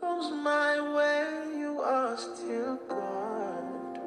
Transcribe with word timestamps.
comes 0.00 0.30
my 0.32 0.80
way, 0.96 1.58
you 1.58 1.80
are 1.80 2.16
still 2.16 2.76
God. 2.88 3.98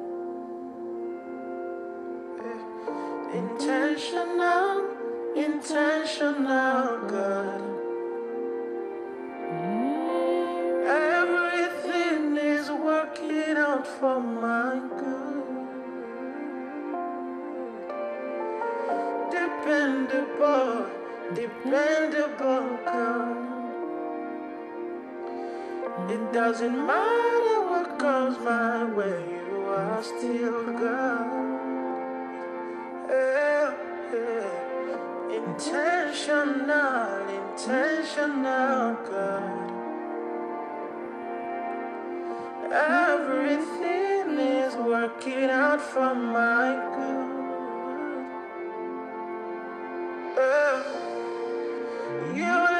Eh. 2.40 3.38
Intentional, 3.38 4.86
intentional, 5.36 7.06
Everything 10.84 12.36
is 12.36 12.70
working 12.70 13.56
out 13.56 13.86
for 13.86 14.18
my 14.18 14.80
good. 14.98 15.44
Dependable, 19.30 20.86
dependable, 21.34 22.78
God. 22.84 23.49
It 26.08 26.32
doesn't 26.32 26.86
matter 26.86 27.60
what 27.68 27.98
comes 27.98 28.38
my 28.38 28.84
way, 28.84 29.24
you 29.50 29.64
are 29.66 30.02
still 30.02 30.72
God. 30.72 31.50
Yeah. 33.08 33.74
Intentional, 35.32 37.28
intentional, 37.28 38.94
God. 39.10 39.70
Everything 42.72 44.38
is 44.38 44.74
working 44.76 45.50
out 45.50 45.80
for 45.80 46.14
my 46.14 46.74
good. 46.94 47.30
Yeah. 50.36 50.82
You 52.34 52.79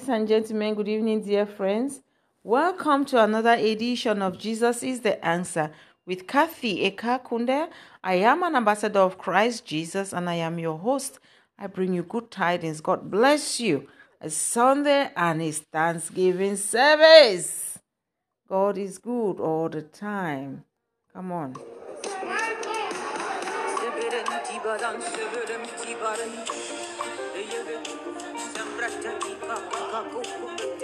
Ladies 0.00 0.14
and 0.14 0.28
gentlemen, 0.28 0.74
good 0.74 0.88
evening, 0.88 1.20
dear 1.20 1.44
friends. 1.44 2.00
Welcome 2.42 3.04
to 3.04 3.22
another 3.22 3.52
edition 3.52 4.22
of 4.22 4.38
Jesus 4.38 4.82
is 4.82 5.00
the 5.00 5.22
Answer 5.22 5.72
with 6.06 6.26
Kathy 6.26 6.90
Ekakunda. 6.90 7.68
I 8.02 8.14
am 8.14 8.42
an 8.42 8.56
ambassador 8.56 9.00
of 9.00 9.18
Christ 9.18 9.66
Jesus 9.66 10.14
and 10.14 10.30
I 10.30 10.36
am 10.36 10.58
your 10.58 10.78
host. 10.78 11.18
I 11.58 11.66
bring 11.66 11.92
you 11.92 12.02
good 12.02 12.30
tidings. 12.30 12.80
God 12.80 13.10
bless 13.10 13.60
you. 13.60 13.88
It's 14.22 14.34
Sunday 14.34 15.10
and 15.14 15.42
it's 15.42 15.58
Thanksgiving 15.58 16.56
service. 16.56 17.78
God 18.48 18.78
is 18.78 18.96
good 18.96 19.38
all 19.38 19.68
the 19.68 19.82
time. 19.82 20.64
Come 21.12 21.30
on. 21.30 21.56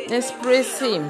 Let's 0.09 0.33
praise 0.33 0.79
Him. 0.81 1.09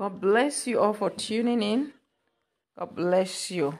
God 0.00 0.18
bless 0.18 0.66
you 0.66 0.80
all 0.80 0.94
for 0.94 1.10
tuning 1.10 1.62
in. 1.62 1.92
God 2.78 2.96
bless 2.96 3.50
you. 3.50 3.78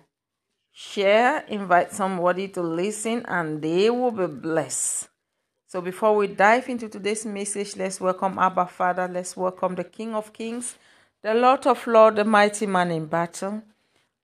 Share, 0.70 1.46
invite 1.48 1.92
somebody 1.92 2.48
to 2.48 2.60
listen, 2.60 3.24
and 3.26 3.62
they 3.62 3.88
will 3.88 4.10
be 4.10 4.26
blessed. 4.26 5.08
So, 5.66 5.80
before 5.80 6.14
we 6.14 6.26
dive 6.26 6.68
into 6.68 6.90
today's 6.90 7.24
message, 7.24 7.74
let's 7.74 8.02
welcome 8.02 8.38
Abba 8.38 8.66
Father. 8.66 9.08
Let's 9.10 9.34
welcome 9.34 9.76
the 9.76 9.84
King 9.84 10.14
of 10.14 10.30
Kings, 10.34 10.76
the 11.22 11.32
Lord 11.32 11.66
of 11.66 11.86
Lords, 11.86 12.16
the 12.16 12.24
mighty 12.26 12.66
man 12.66 12.90
in 12.90 13.06
battle. 13.06 13.62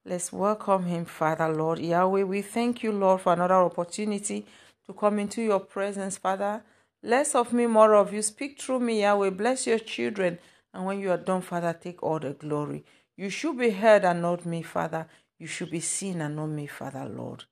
Let's 0.04 0.30
welcome 0.30 0.84
him, 0.84 1.06
Father, 1.06 1.48
Lord 1.48 1.78
Yahweh. 1.78 2.24
We 2.24 2.42
thank 2.42 2.82
you, 2.82 2.92
Lord, 2.92 3.22
for 3.22 3.32
another 3.32 3.54
opportunity 3.54 4.44
to 4.84 4.92
come 4.92 5.18
into 5.18 5.40
your 5.40 5.60
presence, 5.60 6.18
Father. 6.18 6.62
Less 7.02 7.34
of 7.34 7.54
me, 7.54 7.66
more 7.66 7.94
of 7.94 8.12
you. 8.12 8.20
Speak 8.20 8.60
through 8.60 8.80
me, 8.80 9.00
Yahweh. 9.00 9.30
Bless 9.30 9.66
your 9.66 9.78
children. 9.78 10.38
And 10.76 10.84
when 10.84 11.00
you 11.00 11.10
are 11.10 11.16
done, 11.16 11.40
Father, 11.40 11.72
take 11.72 12.02
all 12.02 12.18
the 12.18 12.34
glory. 12.34 12.84
You 13.16 13.30
should 13.30 13.56
be 13.56 13.70
heard 13.70 14.04
and 14.04 14.20
not 14.20 14.44
me, 14.44 14.60
Father. 14.60 15.06
You 15.38 15.46
should 15.46 15.70
be 15.70 15.80
seen 15.80 16.20
and 16.20 16.36
not 16.36 16.48
me, 16.48 16.66
Father, 16.66 17.06
Lord. 17.06 17.44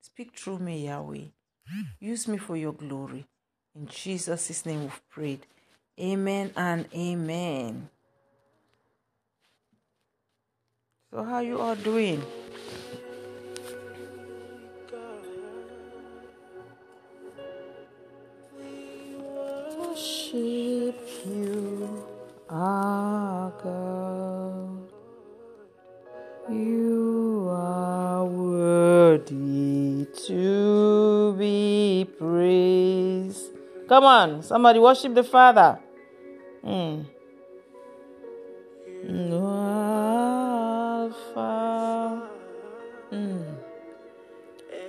Speak 0.00 0.36
through 0.36 0.58
me, 0.58 0.86
Yahweh. 0.86 1.26
Use 2.00 2.26
me 2.26 2.36
for 2.36 2.56
your 2.56 2.72
glory. 2.72 3.26
In 3.76 3.86
Jesus' 3.86 4.66
name 4.66 4.80
we've 4.80 5.08
prayed. 5.08 5.46
Amen 6.00 6.50
and 6.56 6.86
amen. 6.92 7.90
So 11.12 11.22
how 11.22 11.38
you 11.38 11.60
all 11.60 11.76
doing? 11.76 12.24
Worship 19.78 21.00
you, 21.24 22.04
our 22.54 23.50
God. 23.62 24.88
You 26.48 27.48
are 27.50 28.24
worthy 28.24 30.06
to 30.26 31.34
be 31.36 32.06
praised. 32.18 33.50
Come 33.88 34.04
on, 34.04 34.42
somebody 34.42 34.78
worship 34.78 35.14
the 35.14 35.24
Father. 35.24 35.80
Mm. 36.64 37.06
Alpha 41.04 42.22
mm. 43.12 43.56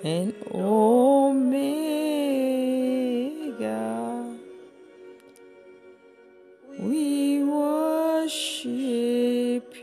and 0.04 0.34
Omega. 0.54 1.66
We 6.80 7.25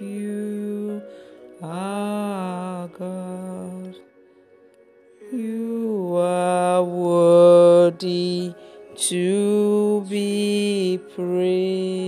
you, 0.00 1.02
our 1.62 2.88
God. 2.88 3.96
You 5.32 6.14
are 6.16 6.82
worthy 6.82 8.54
to 8.96 10.06
be 10.08 11.00
praised. 11.14 12.01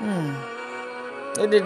You 0.00 0.06
are 0.06 1.46
the 1.48 1.58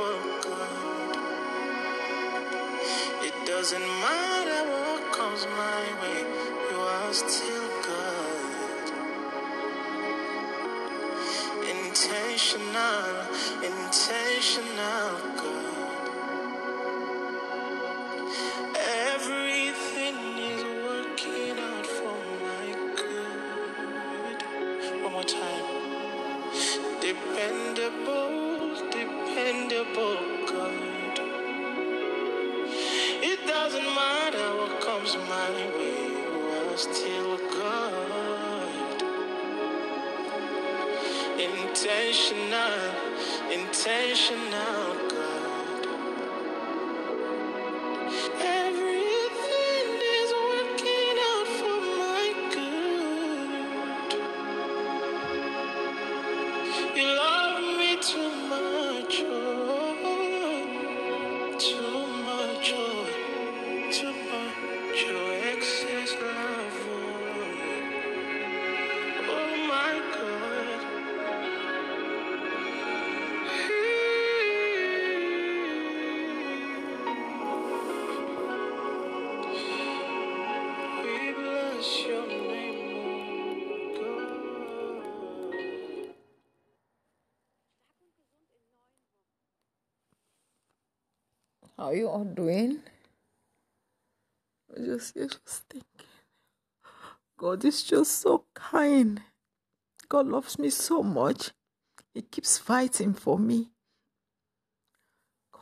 for 0.00 0.16
good. 0.42 1.16
It 3.28 3.34
doesn't 3.46 3.88
matter 4.06 4.60
what 4.72 5.12
comes 5.12 5.42
my 5.64 5.82
way, 6.00 6.20
you 6.70 6.78
are 6.96 7.12
still 7.12 7.68
good. 7.88 8.86
Intentional, 11.76 13.12
intentional 13.62 15.10
good. 15.36 15.59
my 35.16 35.50
way 35.50 36.10
was 36.70 36.82
still 36.82 37.36
good. 37.36 38.70
Intentional, 41.38 42.94
intentional. 43.52 44.89
You 92.10 92.16
all 92.16 92.24
doing? 92.24 92.80
I 94.76 94.84
just, 94.84 95.16
I 95.16 95.22
just 95.26 95.64
thinking, 95.68 96.06
God 97.38 97.64
is 97.64 97.82
just 97.82 98.20
so 98.20 98.44
kind. 98.54 99.20
God 100.08 100.26
loves 100.26 100.58
me 100.58 100.70
so 100.70 101.02
much. 101.02 101.50
He 102.14 102.22
keeps 102.22 102.58
fighting 102.58 103.14
for 103.14 103.38
me. 103.38 103.70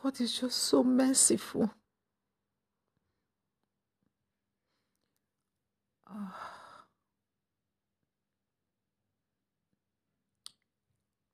God 0.01 0.19
is 0.19 0.39
just 0.39 0.57
so 0.57 0.83
merciful. 0.83 1.71
Ah. 6.07 6.85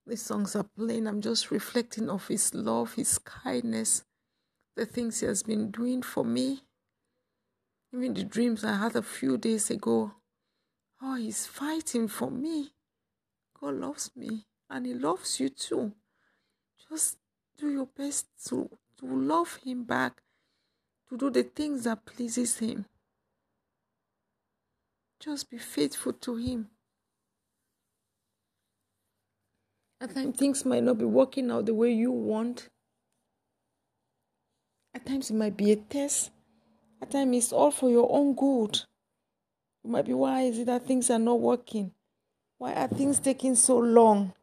The 0.08 0.17
songs 0.17 0.56
are 0.56 0.63
playing. 0.78 1.08
I'm 1.08 1.21
just 1.21 1.49
reflecting 1.51 2.10
of 2.10 2.28
His 2.28 2.54
love, 2.54 2.93
His 2.93 3.17
kindness, 3.17 4.04
the 4.75 4.85
things 4.85 5.19
He 5.19 5.25
has 5.25 5.43
been 5.43 5.71
doing 5.71 6.01
for 6.01 6.23
me. 6.23 6.61
Even 7.93 8.13
the 8.13 8.23
dreams 8.23 8.63
I 8.63 8.77
had 8.77 8.95
a 8.95 9.01
few 9.01 9.38
days 9.38 9.69
ago. 9.69 10.13
Oh, 11.01 11.15
He's 11.15 11.45
fighting 11.45 12.07
for 12.07 12.29
me. 12.29 12.71
God 13.59 13.75
loves 13.75 14.11
me 14.15 14.45
and 14.69 14.85
He 14.85 14.93
loves 14.93 15.39
you 15.39 15.49
too. 15.49 15.93
Just 16.89 17.17
do 17.57 17.69
your 17.69 17.88
best 17.88 18.27
to, 18.47 18.69
to 18.99 19.05
love 19.05 19.59
Him 19.63 19.83
back, 19.83 20.21
to 21.09 21.17
do 21.17 21.29
the 21.29 21.43
things 21.43 21.85
that 21.85 22.05
pleases 22.05 22.57
Him. 22.57 22.85
Just 25.19 25.49
be 25.49 25.57
faithful 25.57 26.13
to 26.13 26.35
Him. 26.35 26.67
At 30.01 30.13
times, 30.13 30.38
things 30.38 30.65
might 30.65 30.83
not 30.83 30.97
be 30.97 31.05
working 31.05 31.49
out 31.49 31.65
the 31.65 31.73
way 31.73 31.91
you 31.91 32.11
want. 32.11 32.69
At 34.95 35.05
times, 35.05 35.29
it 35.29 35.34
might 35.34 35.58
be 35.58 35.73
a 35.73 35.75
test. 35.75 36.31
At 37.01 37.12
times, 37.12 37.36
it's 37.36 37.51
all 37.51 37.69
for 37.69 37.89
your 37.89 38.08
own 38.10 38.34
good. 38.34 38.79
You 39.84 39.91
might 39.91 40.05
be, 40.05 40.13
why 40.13 40.43
is 40.43 40.58
it 40.58 40.67
that 40.67 40.88
things 40.88 41.10
are 41.10 41.19
not 41.19 41.41
working? 41.41 41.91
Why 42.58 42.73
are 42.73 42.88
things 42.88 43.19
taking 43.19 43.55
so 43.55 43.77
long? 43.77 44.34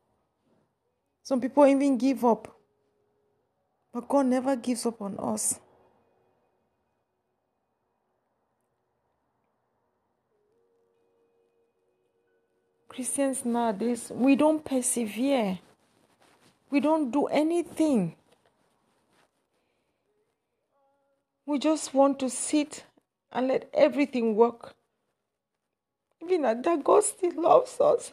Some 1.22 1.40
people 1.40 1.66
even 1.66 1.96
give 1.96 2.22
up. 2.22 2.54
But 3.94 4.06
God 4.06 4.26
never 4.26 4.54
gives 4.54 4.84
up 4.84 5.00
on 5.00 5.18
us. 5.18 5.58
Christians 12.88 13.42
nowadays, 13.46 14.12
we 14.14 14.36
don't 14.36 14.62
persevere. 14.62 15.58
We 16.68 16.80
don't 16.80 17.10
do 17.10 17.24
anything. 17.24 18.16
We 21.44 21.58
just 21.58 21.92
want 21.92 22.18
to 22.20 22.30
sit 22.30 22.84
and 23.32 23.48
let 23.48 23.68
everything 23.74 24.36
work. 24.36 24.74
Even 26.22 26.44
at 26.44 26.62
that, 26.62 26.84
God 26.84 27.02
still 27.02 27.42
loves 27.42 27.80
us. 27.80 28.12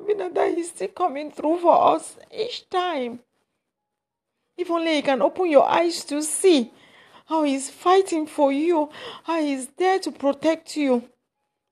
Even 0.00 0.20
at 0.20 0.34
that, 0.34 0.54
He's 0.54 0.68
still 0.70 0.88
coming 0.88 1.32
through 1.32 1.58
for 1.58 1.94
us 1.94 2.16
each 2.32 2.68
time. 2.70 3.20
If 4.56 4.70
only 4.70 4.96
you 4.96 5.02
can 5.02 5.22
open 5.22 5.50
your 5.50 5.68
eyes 5.68 6.04
to 6.04 6.22
see 6.22 6.72
how 7.26 7.42
He's 7.42 7.68
fighting 7.68 8.26
for 8.26 8.52
you, 8.52 8.90
how 9.24 9.40
He's 9.40 9.66
there 9.76 9.98
to 10.00 10.12
protect 10.12 10.76
you. 10.76 11.08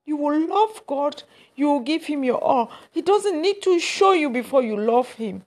You 0.05 0.17
will 0.17 0.47
love 0.47 0.83
God, 0.87 1.23
you 1.55 1.67
will 1.67 1.81
give 1.81 2.05
Him 2.05 2.23
your 2.23 2.43
all. 2.43 2.71
He 2.91 3.01
doesn't 3.01 3.41
need 3.41 3.61
to 3.63 3.79
show 3.79 4.11
you 4.11 4.29
before 4.29 4.63
you 4.63 4.77
love 4.77 5.13
Him. 5.13 5.43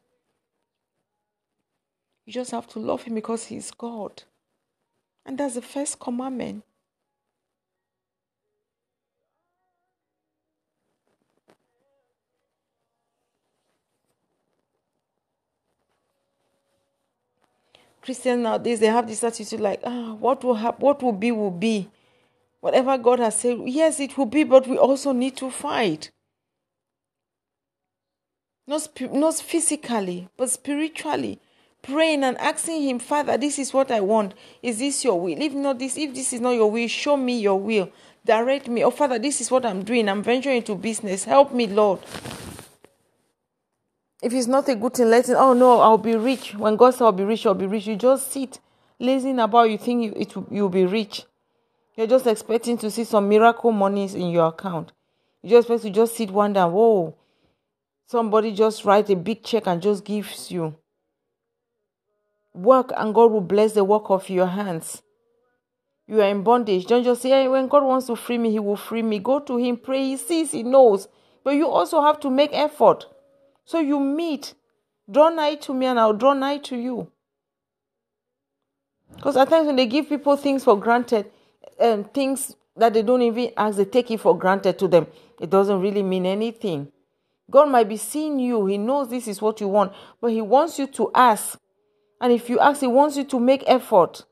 You 2.24 2.32
just 2.32 2.50
have 2.50 2.68
to 2.68 2.78
love 2.78 3.02
Him 3.02 3.14
because 3.14 3.44
He's 3.46 3.70
God. 3.70 4.22
And 5.24 5.38
that's 5.38 5.54
the 5.54 5.62
first 5.62 5.98
commandment. 6.00 6.64
Christians 18.02 18.42
nowadays 18.42 18.80
they 18.80 18.86
have 18.86 19.06
this 19.06 19.22
attitude 19.22 19.60
like, 19.60 19.80
ah, 19.84 20.14
what 20.14 20.42
will 20.42 20.54
happen? 20.54 20.80
What 20.80 21.02
will 21.02 21.12
be 21.12 21.32
will 21.32 21.50
be. 21.50 21.88
Whatever 22.60 22.98
God 22.98 23.20
has 23.20 23.36
said, 23.36 23.58
yes, 23.64 24.00
it 24.00 24.16
will 24.18 24.26
be, 24.26 24.44
but 24.44 24.66
we 24.66 24.76
also 24.76 25.12
need 25.12 25.36
to 25.36 25.50
fight. 25.50 26.10
Not, 28.66 28.88
not 29.12 29.34
physically, 29.36 30.28
but 30.36 30.50
spiritually. 30.50 31.40
Praying 31.82 32.24
and 32.24 32.36
asking 32.38 32.82
Him, 32.82 32.98
Father, 32.98 33.36
this 33.36 33.58
is 33.58 33.72
what 33.72 33.90
I 33.90 34.00
want. 34.00 34.34
Is 34.62 34.78
this 34.78 35.04
your 35.04 35.20
will? 35.20 35.40
If 35.40 35.52
not 35.54 35.78
this, 35.78 35.96
if 35.96 36.14
this 36.14 36.32
is 36.32 36.40
not 36.40 36.50
your 36.50 36.70
will, 36.70 36.88
show 36.88 37.16
me 37.16 37.40
your 37.40 37.58
will. 37.58 37.90
Direct 38.24 38.68
me. 38.68 38.84
Oh, 38.84 38.90
Father, 38.90 39.18
this 39.18 39.40
is 39.40 39.50
what 39.50 39.64
I'm 39.64 39.82
doing. 39.82 40.08
I'm 40.08 40.22
venturing 40.22 40.58
into 40.58 40.74
business. 40.74 41.24
Help 41.24 41.52
me, 41.54 41.66
Lord. 41.66 42.00
If 44.22 44.34
it's 44.34 44.46
not 44.46 44.68
a 44.68 44.74
good 44.74 44.94
thing, 44.94 45.08
let 45.08 45.28
it, 45.30 45.34
oh 45.34 45.54
no, 45.54 45.80
I'll 45.80 45.96
be 45.96 46.14
rich. 46.14 46.54
When 46.54 46.76
God 46.76 46.90
says 46.90 47.00
I'll 47.00 47.12
be 47.12 47.24
rich, 47.24 47.46
I'll 47.46 47.54
be 47.54 47.66
rich. 47.66 47.86
You 47.86 47.96
just 47.96 48.30
sit 48.30 48.60
lazing 48.98 49.38
about, 49.38 49.70
you 49.70 49.78
think 49.78 50.04
you, 50.04 50.12
it, 50.14 50.34
you'll 50.50 50.68
be 50.68 50.84
rich. 50.84 51.24
You're 51.96 52.06
just 52.06 52.26
expecting 52.26 52.76
to 52.78 52.90
see 52.90 53.04
some 53.04 53.28
miracle 53.28 53.72
monies 53.72 54.14
in 54.14 54.30
your 54.30 54.48
account. 54.48 54.92
You 55.42 55.50
just 55.50 55.70
expect 55.70 55.82
to 55.84 55.90
just 55.90 56.16
sit 56.16 56.30
down. 56.32 56.72
Whoa, 56.72 57.16
somebody 58.06 58.52
just 58.52 58.84
write 58.84 59.08
a 59.08 59.16
big 59.16 59.42
check 59.42 59.66
and 59.66 59.80
just 59.80 60.04
gives 60.04 60.50
you. 60.50 60.76
Work 62.52 62.92
and 62.96 63.14
God 63.14 63.30
will 63.30 63.40
bless 63.40 63.72
the 63.72 63.84
work 63.84 64.10
of 64.10 64.28
your 64.28 64.46
hands. 64.46 65.02
You 66.06 66.20
are 66.20 66.28
in 66.28 66.42
bondage. 66.42 66.86
Don't 66.86 67.04
just 67.04 67.22
say, 67.22 67.30
hey, 67.30 67.46
when 67.48 67.68
God 67.68 67.84
wants 67.84 68.08
to 68.08 68.16
free 68.16 68.36
me, 68.36 68.50
He 68.50 68.58
will 68.58 68.76
free 68.76 69.02
me. 69.02 69.20
Go 69.20 69.38
to 69.38 69.56
Him, 69.56 69.76
pray. 69.76 70.02
He 70.02 70.16
sees, 70.16 70.50
He 70.50 70.64
knows. 70.64 71.06
But 71.44 71.52
you 71.52 71.68
also 71.68 72.02
have 72.02 72.18
to 72.20 72.30
make 72.30 72.50
effort. 72.52 73.06
So 73.64 73.78
you 73.78 74.00
meet, 74.00 74.54
draw 75.08 75.28
nigh 75.28 75.54
to 75.56 75.72
me, 75.72 75.86
and 75.86 76.00
I'll 76.00 76.12
draw 76.12 76.32
nigh 76.32 76.58
to 76.58 76.76
you. 76.76 77.12
Because 79.14 79.36
at 79.36 79.48
times 79.48 79.66
when 79.66 79.76
they 79.76 79.86
give 79.86 80.08
people 80.08 80.36
things 80.36 80.64
for 80.64 80.78
granted, 80.78 81.30
and 81.78 82.04
um, 82.04 82.10
things 82.10 82.56
that 82.76 82.92
they 82.94 83.02
don't 83.02 83.22
even 83.22 83.52
ask, 83.56 83.76
they 83.76 83.84
take 83.84 84.10
it 84.10 84.18
for 84.18 84.36
granted 84.36 84.78
to 84.80 84.88
them. 84.88 85.06
It 85.40 85.50
doesn't 85.50 85.80
really 85.80 86.02
mean 86.02 86.26
anything. 86.26 86.90
God 87.50 87.68
might 87.68 87.88
be 87.88 87.96
seeing 87.96 88.38
you. 88.38 88.66
He 88.66 88.78
knows 88.78 89.08
this 89.08 89.28
is 89.28 89.40
what 89.40 89.60
you 89.60 89.68
want, 89.68 89.92
but 90.20 90.32
He 90.32 90.40
wants 90.40 90.78
you 90.78 90.86
to 90.88 91.10
ask. 91.14 91.58
And 92.20 92.32
if 92.32 92.50
you 92.50 92.58
ask, 92.58 92.80
He 92.80 92.86
wants 92.86 93.16
you 93.16 93.24
to 93.24 93.40
make 93.40 93.64
effort. 93.66 94.24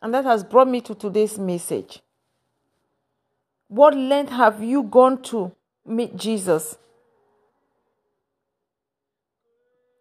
And 0.00 0.12
that 0.14 0.24
has 0.24 0.44
brought 0.44 0.68
me 0.68 0.80
to 0.82 0.94
today's 0.94 1.38
message. 1.38 2.00
What 3.68 3.96
length 3.96 4.32
have 4.32 4.62
you 4.62 4.82
gone 4.82 5.22
to 5.22 5.52
meet 5.86 6.16
Jesus? 6.16 6.76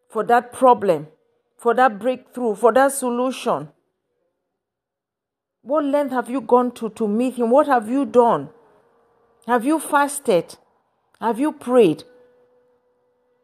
For 0.09 0.23
that 0.25 0.51
problem, 0.51 1.07
for 1.57 1.73
that 1.75 1.97
breakthrough, 1.97 2.55
for 2.55 2.73
that 2.73 2.91
solution. 2.91 3.69
What 5.61 5.85
length 5.85 6.11
have 6.11 6.29
you 6.29 6.41
gone 6.41 6.71
to 6.71 6.89
to 6.89 7.07
meet 7.07 7.35
Him? 7.35 7.51
What 7.51 7.67
have 7.67 7.87
you 7.87 8.05
done? 8.05 8.49
Have 9.47 9.63
you 9.63 9.79
fasted? 9.79 10.57
Have 11.19 11.39
you 11.39 11.51
prayed? 11.51 12.03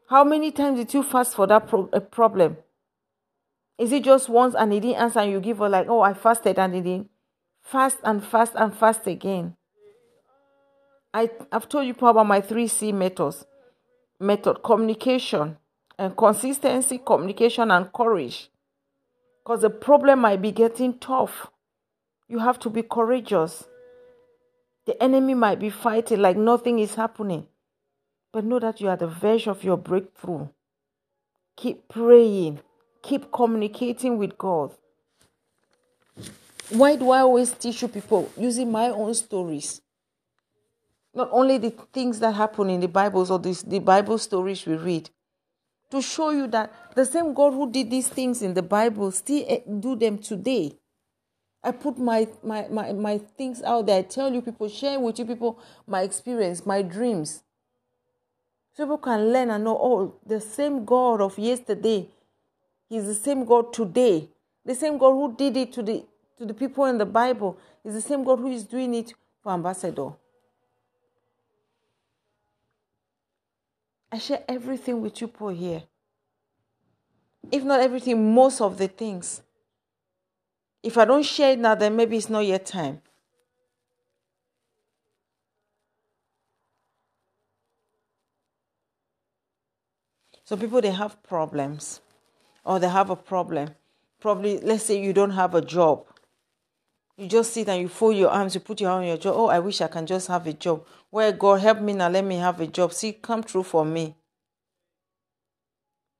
How 0.09 0.23
many 0.23 0.51
times 0.51 0.79
did 0.79 0.93
you 0.93 1.03
fast 1.03 1.35
for 1.35 1.47
that 1.47 1.67
pro- 1.67 1.87
problem? 1.87 2.57
Is 3.77 3.91
it 3.91 4.03
just 4.03 4.29
once 4.29 4.55
and 4.55 4.71
he 4.71 4.79
didn't 4.79 5.01
answer 5.01 5.19
and 5.19 5.31
you 5.31 5.39
give 5.39 5.59
her 5.59 5.69
like, 5.69 5.87
oh, 5.89 6.01
I 6.01 6.13
fasted 6.13 6.57
and 6.57 6.73
he 6.73 6.81
didn't? 6.81 7.09
Fast 7.61 7.97
and 8.03 8.23
fast 8.23 8.53
and 8.55 8.73
fast 8.73 9.05
again. 9.05 9.55
I, 11.13 11.29
I've 11.51 11.67
told 11.67 11.85
you 11.87 11.93
about 11.93 12.25
my 12.25 12.41
three 12.41 12.67
C 12.67 12.91
methods 12.91 13.45
method 14.19 14.63
communication 14.63 15.57
and 15.99 16.15
consistency, 16.15 16.99
communication, 16.99 17.71
and 17.71 17.91
courage. 17.91 18.49
Because 19.43 19.61
the 19.61 19.69
problem 19.69 20.19
might 20.19 20.41
be 20.41 20.51
getting 20.51 20.97
tough. 20.97 21.47
You 22.27 22.39
have 22.39 22.59
to 22.59 22.69
be 22.69 22.83
courageous. 22.83 23.65
The 24.85 25.01
enemy 25.01 25.33
might 25.33 25.59
be 25.59 25.69
fighting 25.69 26.21
like 26.21 26.37
nothing 26.37 26.79
is 26.79 26.95
happening. 26.95 27.47
But 28.31 28.45
know 28.45 28.59
that 28.59 28.81
you 28.81 28.89
are 28.89 28.97
the 28.97 29.07
verge 29.07 29.47
of 29.47 29.63
your 29.63 29.77
breakthrough. 29.77 30.47
Keep 31.55 31.87
praying, 31.87 32.59
keep 33.01 33.31
communicating 33.31 34.17
with 34.17 34.37
God. 34.37 34.73
Why 36.69 36.95
do 36.95 37.11
I 37.11 37.21
always 37.21 37.51
teach 37.51 37.81
you 37.81 37.87
people 37.87 38.31
using 38.37 38.71
my 38.71 38.89
own 38.89 39.13
stories? 39.13 39.81
not 41.17 41.29
only 41.31 41.57
the 41.57 41.71
things 41.91 42.19
that 42.19 42.35
happen 42.35 42.69
in 42.69 42.79
the 42.79 42.87
Bibles 42.87 43.31
or 43.31 43.39
this, 43.39 43.63
the 43.63 43.79
Bible 43.79 44.19
stories 44.19 44.65
we 44.65 44.75
read, 44.75 45.09
to 45.89 46.01
show 46.01 46.29
you 46.29 46.47
that 46.47 46.71
the 46.95 47.05
same 47.05 47.33
God 47.33 47.53
who 47.53 47.71
did 47.71 47.89
these 47.89 48.07
things 48.07 48.41
in 48.41 48.53
the 48.53 48.61
Bible 48.61 49.11
still 49.11 49.43
eh, 49.47 49.61
do 49.79 49.95
them 49.95 50.19
today. 50.19 50.77
I 51.63 51.71
put 51.71 51.97
my, 51.97 52.27
my, 52.43 52.67
my, 52.69 52.93
my 52.93 53.17
things 53.17 53.63
out 53.63 53.87
there. 53.87 53.99
I 53.99 54.01
tell 54.03 54.31
you 54.31 54.41
people, 54.41 54.69
share 54.69 54.99
with 54.99 55.17
you 55.17 55.25
people 55.25 55.59
my 55.87 56.01
experience, 56.01 56.65
my 56.65 56.83
dreams. 56.83 57.43
So 58.77 58.83
people 58.83 58.99
can 58.99 59.33
learn 59.33 59.49
and 59.49 59.63
know, 59.63 59.75
oh, 59.75 60.13
the 60.23 60.39
same 60.39 60.85
God 60.85 61.19
of 61.19 61.39
yesterday 61.39 62.07
He's 62.87 63.05
the 63.05 63.15
same 63.15 63.43
God 63.43 63.73
today. 63.73 64.29
The 64.63 64.75
same 64.75 64.99
God 64.99 65.13
who 65.13 65.35
did 65.35 65.57
it 65.57 65.73
to 65.73 65.81
the 65.81 66.05
to 66.37 66.45
the 66.45 66.53
people 66.53 66.85
in 66.85 66.99
the 66.99 67.05
Bible 67.05 67.57
is 67.83 67.95
the 67.95 68.01
same 68.01 68.23
God 68.23 68.37
who 68.37 68.51
is 68.51 68.63
doing 68.63 68.93
it 68.93 69.13
for 69.41 69.51
Ambassador. 69.51 70.09
I 74.11 74.19
share 74.19 74.43
everything 74.47 75.01
with 75.01 75.19
you, 75.19 75.27
Paul, 75.27 75.49
here. 75.49 75.81
If 77.51 77.63
not 77.63 77.79
everything, 77.79 78.35
most 78.35 78.61
of 78.61 78.77
the 78.77 78.87
things. 78.87 79.41
If 80.83 80.95
I 80.99 81.05
don't 81.05 81.25
share 81.25 81.53
it 81.53 81.59
now, 81.59 81.73
then 81.73 81.95
maybe 81.95 82.17
it's 82.17 82.29
not 82.29 82.45
yet 82.45 82.67
time. 82.67 83.01
Some 90.47 90.59
people 90.59 90.79
they 90.79 90.91
have 90.91 91.21
problems, 91.23 91.99
or 92.63 92.79
they 92.79 92.87
have 92.87 93.09
a 93.09 93.17
problem. 93.17 93.71
Probably, 94.21 94.61
let's 94.61 94.85
say 94.85 94.97
you 94.97 95.11
don't 95.11 95.31
have 95.31 95.53
a 95.53 95.61
job. 95.61 96.05
You 97.17 97.27
just 97.27 97.51
sit 97.51 97.67
and 97.67 97.81
you 97.81 97.89
fold 97.89 98.15
your 98.15 98.29
arms, 98.29 98.55
you 98.55 98.61
put 98.61 98.79
your 98.79 98.91
hand 98.91 99.01
on 99.01 99.07
your 99.09 99.17
job. 99.17 99.35
Oh, 99.35 99.47
I 99.47 99.59
wish 99.59 99.81
I 99.81 99.89
can 99.89 100.05
just 100.05 100.29
have 100.29 100.47
a 100.47 100.53
job. 100.53 100.85
Where 101.09 101.33
God 101.33 101.59
help 101.59 101.81
me 101.81 101.91
now, 101.91 102.07
let 102.07 102.23
me 102.23 102.37
have 102.37 102.61
a 102.61 102.67
job. 102.67 102.93
See, 102.93 103.11
come 103.11 103.43
true 103.43 103.61
for 103.61 103.83
me. 103.83 104.15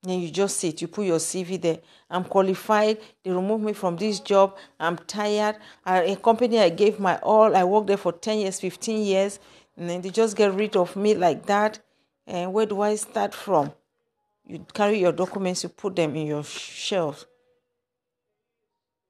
Then 0.04 0.20
you 0.20 0.30
just 0.30 0.58
sit, 0.58 0.82
you 0.82 0.90
put 0.90 1.06
your 1.06 1.20
CV 1.20 1.62
there. 1.62 1.80
I'm 2.10 2.26
qualified. 2.26 2.98
They 3.24 3.32
remove 3.32 3.62
me 3.62 3.72
from 3.72 3.96
this 3.96 4.20
job. 4.20 4.58
I'm 4.78 4.98
tired. 4.98 5.56
I, 5.86 6.02
a 6.02 6.16
company 6.18 6.60
I 6.60 6.68
gave 6.68 7.00
my 7.00 7.18
all. 7.20 7.56
I 7.56 7.64
worked 7.64 7.88
there 7.88 7.96
for 7.96 8.12
10 8.12 8.40
years, 8.40 8.60
15 8.60 9.06
years. 9.06 9.40
And 9.78 9.90
then 9.90 10.02
they 10.02 10.10
just 10.10 10.36
get 10.36 10.54
rid 10.54 10.76
of 10.76 10.98
me 10.98 11.16
like 11.16 11.46
that. 11.46 11.80
And 12.26 12.52
where 12.52 12.66
do 12.66 12.82
I 12.82 12.96
start 12.96 13.34
from? 13.34 13.72
You 14.48 14.66
carry 14.74 15.00
your 15.00 15.12
documents, 15.12 15.64
you 15.64 15.70
put 15.70 15.96
them 15.96 16.16
in 16.16 16.26
your 16.26 16.44
shelf. 16.44 17.26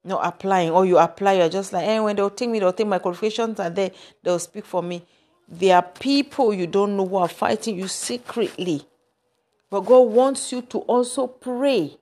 Not 0.04 0.26
applying, 0.26 0.70
or 0.70 0.84
you 0.84 0.98
apply, 0.98 1.34
you're 1.34 1.48
just 1.48 1.72
like, 1.72 1.86
eh, 1.86 2.00
when 2.00 2.16
they'll 2.16 2.30
take 2.30 2.48
me, 2.48 2.58
they'll 2.58 2.72
take 2.72 2.88
my 2.88 2.98
qualifications 2.98 3.60
are 3.60 3.70
there, 3.70 3.92
they'll 4.22 4.38
speak 4.40 4.64
for 4.64 4.82
me. 4.82 5.04
There 5.48 5.76
are 5.76 5.82
people 5.82 6.52
you 6.52 6.66
don't 6.66 6.96
know 6.96 7.06
who 7.06 7.16
are 7.16 7.28
fighting 7.28 7.78
you 7.78 7.86
secretly. 7.86 8.82
But 9.70 9.80
God 9.82 10.00
wants 10.00 10.50
you 10.50 10.62
to 10.62 10.78
also 10.80 11.26
pray. 11.26 11.96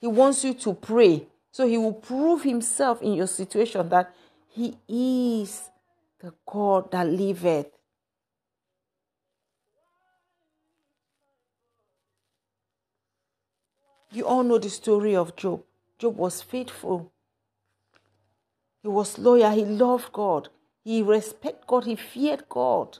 He 0.00 0.06
wants 0.08 0.44
you 0.44 0.54
to 0.54 0.74
pray. 0.74 1.26
So 1.52 1.66
He 1.66 1.78
will 1.78 1.92
prove 1.92 2.42
Himself 2.42 3.02
in 3.02 3.14
your 3.14 3.26
situation 3.28 3.88
that 3.90 4.12
He 4.48 4.76
is 4.88 5.70
the 6.18 6.34
God 6.44 6.90
that 6.90 7.06
liveth. 7.08 7.66
You 14.12 14.26
all 14.26 14.42
know 14.42 14.58
the 14.58 14.68
story 14.68 15.16
of 15.16 15.36
Job. 15.36 15.62
Job 15.98 16.16
was 16.16 16.42
faithful. 16.42 17.12
He 18.82 18.88
was 18.88 19.18
loyal. 19.18 19.50
He 19.52 19.64
loved 19.64 20.12
God. 20.12 20.50
He 20.84 21.02
respected 21.02 21.66
God. 21.66 21.84
He 21.84 21.96
feared 21.96 22.48
God. 22.48 22.98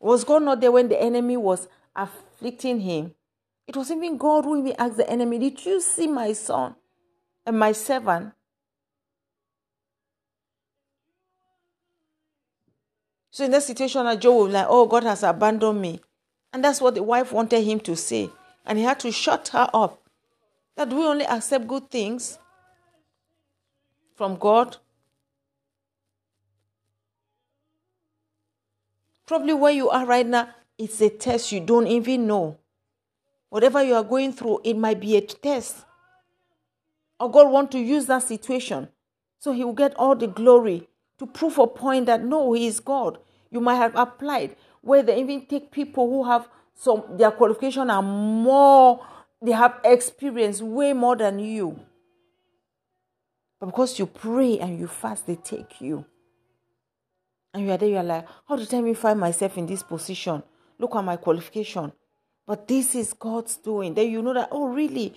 Was 0.00 0.24
God 0.24 0.42
not 0.44 0.60
there 0.60 0.72
when 0.72 0.88
the 0.88 1.00
enemy 1.00 1.36
was 1.36 1.68
afflicting 1.94 2.80
him? 2.80 3.14
It 3.66 3.76
was 3.76 3.90
even 3.90 4.16
God 4.16 4.44
who 4.44 4.58
even 4.58 4.76
asked 4.78 4.96
the 4.96 5.08
enemy, 5.10 5.38
Did 5.38 5.64
you 5.64 5.80
see 5.80 6.06
my 6.06 6.32
son 6.32 6.74
and 7.44 7.58
my 7.58 7.72
servant? 7.72 8.32
So 13.30 13.44
in 13.44 13.50
that 13.50 13.62
situation, 13.62 14.06
Job 14.20 14.36
was 14.36 14.52
like, 14.52 14.66
Oh, 14.68 14.86
God 14.86 15.04
has 15.04 15.22
abandoned 15.22 15.80
me. 15.80 16.00
And 16.52 16.62
that's 16.62 16.80
what 16.80 16.94
the 16.94 17.02
wife 17.02 17.32
wanted 17.32 17.62
him 17.64 17.80
to 17.80 17.96
say. 17.96 18.30
And 18.64 18.78
he 18.78 18.84
had 18.84 19.00
to 19.00 19.12
shut 19.12 19.48
her 19.48 19.68
up. 19.74 20.00
That 20.76 20.88
we 20.88 21.04
only 21.04 21.26
accept 21.26 21.68
good 21.68 21.90
things 21.90 22.38
from 24.16 24.36
God. 24.36 24.76
Probably 29.26 29.54
where 29.54 29.72
you 29.72 29.88
are 29.90 30.04
right 30.04 30.26
now, 30.26 30.48
it's 30.76 31.00
a 31.00 31.08
test 31.08 31.52
you 31.52 31.60
don't 31.60 31.86
even 31.86 32.26
know. 32.26 32.58
Whatever 33.48 33.82
you 33.82 33.94
are 33.94 34.02
going 34.02 34.32
through, 34.32 34.60
it 34.64 34.76
might 34.76 35.00
be 35.00 35.16
a 35.16 35.20
test. 35.20 35.84
Or 37.20 37.30
God 37.30 37.50
want 37.50 37.70
to 37.72 37.78
use 37.78 38.06
that 38.06 38.24
situation 38.24 38.88
so 39.38 39.52
he 39.52 39.64
will 39.64 39.74
get 39.74 39.94
all 39.96 40.16
the 40.16 40.26
glory 40.26 40.88
to 41.18 41.26
prove 41.26 41.58
a 41.58 41.66
point 41.66 42.06
that 42.06 42.24
no, 42.24 42.52
he 42.52 42.66
is 42.66 42.80
God. 42.80 43.18
You 43.50 43.60
might 43.60 43.76
have 43.76 43.94
applied 43.94 44.56
where 44.80 45.02
they 45.02 45.20
even 45.20 45.46
take 45.46 45.70
people 45.70 46.08
who 46.08 46.24
have 46.24 46.48
some 46.74 47.02
their 47.16 47.30
qualification 47.30 47.90
are 47.90 48.02
more, 48.02 49.04
they 49.40 49.52
have 49.52 49.80
experience 49.84 50.60
way 50.60 50.92
more 50.92 51.16
than 51.16 51.38
you. 51.38 51.78
But 53.60 53.66
because 53.66 53.98
you 53.98 54.06
pray 54.06 54.58
and 54.58 54.78
you 54.78 54.86
fast, 54.86 55.26
they 55.26 55.36
take 55.36 55.80
you. 55.80 56.04
And 57.52 57.64
you 57.64 57.70
are 57.70 57.78
there, 57.78 57.88
you 57.88 57.96
are 57.96 58.04
like, 58.04 58.26
how 58.48 58.56
did 58.56 58.74
I 58.74 58.94
find 58.94 59.20
myself 59.20 59.56
in 59.56 59.66
this 59.66 59.82
position? 59.82 60.42
Look 60.78 60.96
at 60.96 61.04
my 61.04 61.16
qualification. 61.16 61.92
But 62.46 62.68
this 62.68 62.94
is 62.94 63.12
God's 63.12 63.56
doing. 63.56 63.94
Then 63.94 64.10
you 64.10 64.20
know 64.22 64.34
that, 64.34 64.48
oh, 64.50 64.66
really? 64.68 65.14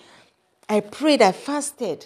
I 0.69 0.81
prayed, 0.81 1.21
I 1.21 1.31
fasted. 1.31 2.05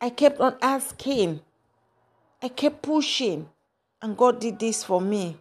I 0.00 0.10
kept 0.10 0.38
on 0.38 0.56
asking. 0.62 1.40
I 2.42 2.48
kept 2.48 2.82
pushing. 2.82 3.48
And 4.00 4.16
God 4.16 4.38
did 4.40 4.58
this 4.58 4.84
for 4.84 5.00
me. 5.00 5.36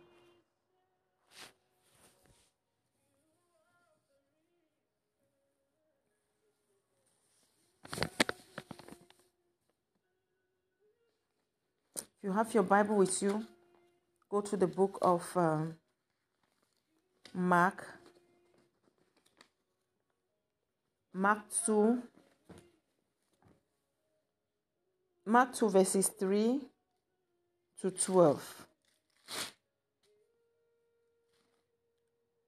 You 12.27 12.33
have 12.33 12.53
your 12.53 12.63
Bible 12.63 12.97
with 12.97 13.21
you, 13.21 13.41
go 14.29 14.41
to 14.41 14.57
the 14.57 14.67
book 14.67 14.99
of 15.01 15.23
um, 15.37 15.75
Mark. 17.33 17.85
Mark 21.13 21.39
2. 21.65 22.03
Mark 25.25 25.55
2, 25.55 25.69
verses 25.69 26.09
3 26.09 26.59
to 27.79 27.91
12. 27.91 28.67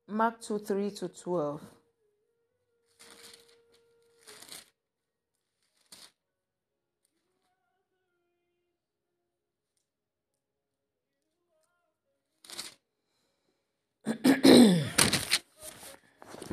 Mark 0.10 0.42
2, 0.42 0.60
3 0.60 0.92
to 0.92 1.08
12. 1.08 1.62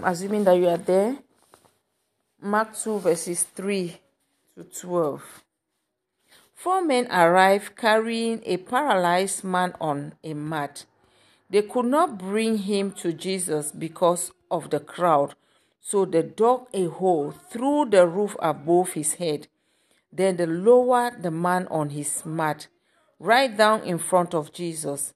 Assuming 0.06 0.44
that 0.44 0.56
you 0.56 0.68
are 0.68 0.76
there. 0.76 1.16
Mark 2.40 2.78
2, 2.78 3.00
verses 3.00 3.42
3 3.42 3.98
to 4.56 4.62
12. 4.62 5.42
Four 6.54 6.84
men 6.84 7.10
arrived 7.10 7.76
carrying 7.76 8.40
a 8.46 8.58
paralyzed 8.58 9.42
man 9.42 9.74
on 9.80 10.14
a 10.22 10.32
mat. 10.32 10.84
They 11.50 11.62
could 11.62 11.86
not 11.86 12.18
bring 12.18 12.58
him 12.58 12.92
to 12.92 13.12
Jesus 13.12 13.72
because 13.72 14.30
of 14.48 14.70
the 14.70 14.78
crowd, 14.78 15.34
so 15.80 16.04
they 16.04 16.22
dug 16.22 16.68
a 16.72 16.86
hole 16.86 17.32
through 17.32 17.86
the 17.90 18.06
roof 18.06 18.36
above 18.38 18.92
his 18.92 19.14
head. 19.14 19.48
Then 20.12 20.36
they 20.36 20.46
lowered 20.46 21.24
the 21.24 21.32
man 21.32 21.66
on 21.66 21.90
his 21.90 22.24
mat 22.24 22.68
right 23.18 23.54
down 23.54 23.82
in 23.82 23.98
front 23.98 24.34
of 24.34 24.52
Jesus. 24.52 25.14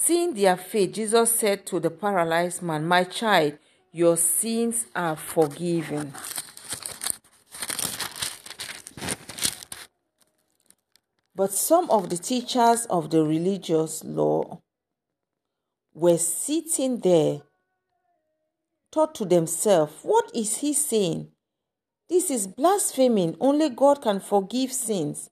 Seeing 0.00 0.32
their 0.34 0.56
faith, 0.56 0.92
Jesus 0.92 1.32
said 1.32 1.66
to 1.66 1.80
the 1.80 1.90
paralyzed 1.90 2.62
man, 2.62 2.86
My 2.86 3.02
child, 3.02 3.58
your 3.92 4.16
sins 4.16 4.86
are 4.94 5.16
forgiven. 5.16 6.14
But 11.34 11.52
some 11.52 11.90
of 11.90 12.10
the 12.10 12.16
teachers 12.16 12.86
of 12.86 13.10
the 13.10 13.24
religious 13.24 14.04
law 14.04 14.62
were 15.92 16.16
sitting 16.16 17.00
there, 17.00 17.42
thought 18.92 19.16
to 19.16 19.24
themselves, 19.24 19.92
What 20.02 20.30
is 20.32 20.58
he 20.58 20.74
saying? 20.74 21.28
This 22.08 22.30
is 22.30 22.46
blaspheming. 22.46 23.36
Only 23.40 23.68
God 23.68 24.00
can 24.00 24.20
forgive 24.20 24.72
sins. 24.72 25.28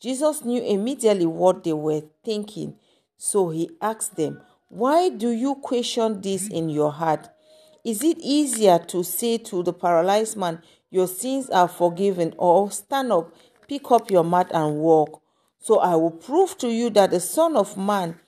Jesus 0.00 0.44
knew 0.44 0.62
immediately 0.62 1.26
what 1.26 1.62
they 1.62 1.72
were 1.72 2.02
thinking. 2.24 2.74
So 3.22 3.50
he 3.50 3.68
asked 3.82 4.16
them, 4.16 4.40
Why 4.70 5.10
do 5.10 5.28
you 5.28 5.56
question 5.56 6.22
this 6.22 6.48
in 6.48 6.70
your 6.70 6.90
heart? 6.90 7.28
Is 7.84 8.02
it 8.02 8.16
easier 8.18 8.78
to 8.78 9.04
say 9.04 9.36
to 9.36 9.62
the 9.62 9.74
paralyzed 9.74 10.38
man, 10.38 10.62
Your 10.90 11.06
sins 11.06 11.50
are 11.50 11.68
forgiven, 11.68 12.32
or 12.38 12.70
stand 12.70 13.12
up, 13.12 13.34
pick 13.68 13.90
up 13.90 14.10
your 14.10 14.24
mat, 14.24 14.50
and 14.54 14.78
walk? 14.78 15.20
So 15.58 15.80
I 15.80 15.96
will 15.96 16.12
prove 16.12 16.56
to 16.58 16.68
you 16.68 16.88
that 16.90 17.10
the 17.10 17.20
Son 17.20 17.58
of 17.58 17.76
Man 17.76 18.18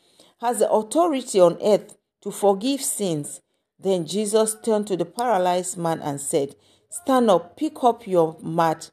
has 0.43 0.59
the 0.59 0.71
authority 0.71 1.41
on 1.41 1.57
earth 1.63 1.97
to 2.21 2.31
forgive 2.31 2.83
sins. 2.83 3.41
Then 3.79 4.05
Jesus 4.07 4.55
turned 4.63 4.89
to 4.89 4.97
the 4.99 5.07
paralyzed 5.07 5.79
man 5.79 6.03
and 6.03 6.21
said, 6.21 6.55
Stand 6.91 7.31
up, 7.31 7.57
pick 7.57 7.83
up 7.83 8.07
your 8.07 8.37
mat, 8.43 8.91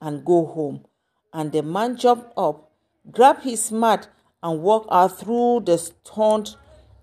and 0.00 0.24
go 0.24 0.46
home. 0.46 0.84
And 1.32 1.50
the 1.50 1.64
man 1.64 1.96
jumped 1.96 2.34
up, 2.36 2.70
grabbed 3.10 3.42
his 3.42 3.72
mat, 3.72 4.06
and 4.42 4.62
walked 4.62 4.88
out 4.90 5.18
through 5.18 5.62
the 5.66 5.78
stunned 5.78 6.56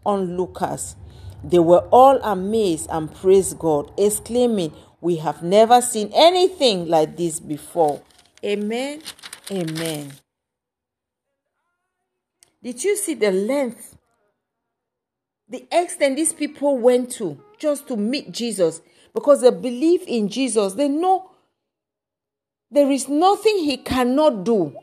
onlookers. 0.06 0.96
They 1.44 1.60
were 1.60 1.88
all 1.92 2.20
amazed 2.24 2.90
and 2.90 3.14
praised 3.14 3.60
God, 3.60 3.92
exclaiming, 3.98 4.74
We 5.02 5.18
have 5.18 5.44
never 5.44 5.82
seen 5.82 6.12
anything 6.14 6.88
like 6.88 7.16
this 7.16 7.40
before. 7.40 8.02
Amen. 8.44 9.02
Amen. 9.52 10.14
Did 12.64 12.84
you 12.84 12.98
see 12.98 13.14
the 13.14 13.32
length, 13.32 13.98
the 15.48 15.66
extent 15.72 16.16
these 16.16 16.34
people 16.34 16.78
went 16.78 17.12
to 17.14 17.42
just 17.60 17.88
to 17.88 17.96
meet 17.96 18.32
Jesus? 18.32 18.82
Because 19.14 19.42
they 19.42 19.52
believe 19.52 20.04
in 20.08 20.28
Jesus. 20.28 20.74
They 20.74 20.90
know 20.90 21.32
there 22.70 22.92
is 22.92 23.08
nothing 23.08 23.60
he 23.60 23.78
cannot 23.78 24.44
do. 24.44 24.76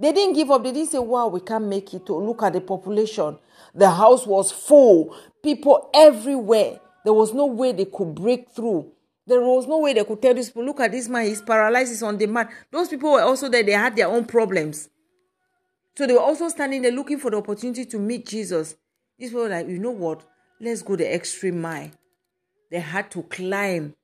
They 0.00 0.12
didn't 0.12 0.34
give 0.34 0.50
up. 0.50 0.64
They 0.64 0.72
didn't 0.72 0.90
say, 0.90 0.98
wow, 0.98 1.28
we 1.28 1.40
can't 1.40 1.66
make 1.66 1.92
it. 1.92 2.08
Look 2.08 2.42
at 2.42 2.54
the 2.54 2.60
population. 2.60 3.38
The 3.74 3.90
house 3.90 4.26
was 4.26 4.50
full, 4.50 5.14
people 5.42 5.90
everywhere. 5.94 6.80
There 7.04 7.12
was 7.12 7.34
no 7.34 7.46
way 7.46 7.72
they 7.72 7.84
could 7.84 8.14
break 8.14 8.50
through. 8.50 8.90
There 9.26 9.40
was 9.40 9.66
no 9.66 9.78
way 9.78 9.92
they 9.92 10.04
could 10.04 10.20
tell 10.20 10.34
these 10.34 10.48
people, 10.48 10.64
look 10.64 10.80
at 10.80 10.90
this 10.90 11.08
man, 11.08 11.26
he's 11.26 11.42
paralyzed, 11.42 11.90
he's 11.90 12.02
on 12.02 12.18
mat. 12.32 12.50
Those 12.72 12.88
people 12.88 13.12
were 13.12 13.22
also 13.22 13.48
there, 13.48 13.62
they 13.62 13.72
had 13.72 13.94
their 13.94 14.08
own 14.08 14.24
problems. 14.24 14.88
So 15.96 16.06
they 16.06 16.14
were 16.14 16.20
also 16.20 16.48
standing 16.48 16.82
there 16.82 16.90
looking 16.90 17.18
for 17.18 17.30
the 17.30 17.36
opportunity 17.36 17.84
to 17.84 17.98
meet 17.98 18.26
Jesus. 18.26 18.74
These 19.18 19.30
people 19.30 19.42
were 19.42 19.50
like, 19.50 19.68
you 19.68 19.78
know 19.78 19.90
what? 19.92 20.24
Let's 20.60 20.82
go 20.82 20.96
the 20.96 21.14
extreme 21.14 21.60
mile. 21.60 21.90
They 22.70 22.80
had 22.80 23.10
to 23.12 23.22
climb 23.24 23.94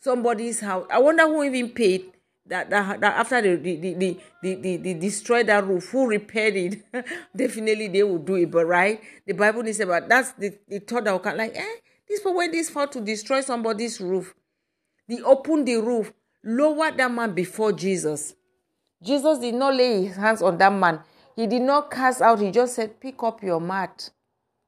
somebody's 0.00 0.60
house. 0.60 0.86
I 0.90 1.00
wonder 1.00 1.24
who 1.24 1.42
even 1.44 1.70
paid 1.70 2.12
that, 2.48 2.70
that, 2.70 3.00
that 3.00 3.16
after 3.16 3.40
the 3.40 3.56
the, 3.56 3.76
the, 3.76 3.94
the, 3.94 4.18
the, 4.42 4.54
the, 4.54 4.76
the 4.76 4.94
destroyed 4.94 5.46
that 5.48 5.66
roof, 5.66 5.88
who 5.90 6.06
repaired 6.06 6.56
it? 6.56 6.82
Definitely 7.36 7.88
they 7.88 8.02
will 8.02 8.18
do 8.18 8.36
it. 8.36 8.50
But 8.50 8.66
right, 8.66 9.00
the 9.26 9.32
Bible 9.32 9.66
is 9.66 9.80
about 9.80 10.08
that's 10.08 10.32
the, 10.32 10.56
the 10.68 10.78
thought 10.80 11.04
that 11.04 11.22
come 11.22 11.36
like, 11.36 11.56
eh, 11.56 11.76
this 12.08 12.20
people 12.20 12.34
went 12.34 12.52
this 12.52 12.70
far 12.70 12.86
to 12.88 13.00
destroy 13.00 13.40
somebody's 13.40 14.00
roof. 14.00 14.34
They 15.08 15.20
opened 15.22 15.66
the 15.66 15.76
roof, 15.76 16.12
lowered 16.44 16.96
that 16.98 17.10
man 17.10 17.32
before 17.32 17.72
Jesus. 17.72 18.34
Jesus 19.02 19.38
did 19.38 19.54
not 19.54 19.74
lay 19.74 20.04
his 20.04 20.16
hands 20.16 20.42
on 20.42 20.58
that 20.58 20.72
man. 20.72 21.00
He 21.34 21.46
did 21.46 21.62
not 21.62 21.90
cast 21.90 22.22
out. 22.22 22.40
He 22.40 22.50
just 22.50 22.74
said, 22.74 23.00
Pick 23.00 23.22
up 23.22 23.42
your 23.42 23.60
mat. 23.60 24.10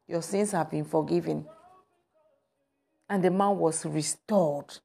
Your 0.06 0.22
sins 0.22 0.52
have 0.52 0.70
been 0.70 0.84
forgiven. 0.84 1.46
And 3.08 3.24
the 3.24 3.30
man 3.30 3.56
was 3.56 3.86
restored. 3.86 4.78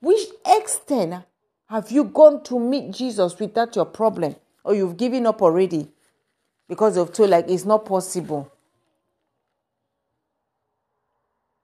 Which 0.00 0.20
extent 0.46 1.24
have 1.68 1.90
you 1.90 2.04
gone 2.04 2.42
to 2.44 2.58
meet 2.58 2.92
Jesus 2.92 3.38
without 3.38 3.74
your 3.76 3.86
problem? 3.86 4.36
Or 4.64 4.74
you've 4.74 4.96
given 4.96 5.26
up 5.26 5.42
already 5.42 5.88
because 6.68 6.96
you've 6.96 7.12
told 7.12 7.30
like 7.30 7.48
it's 7.48 7.64
not 7.64 7.84
possible. 7.84 8.50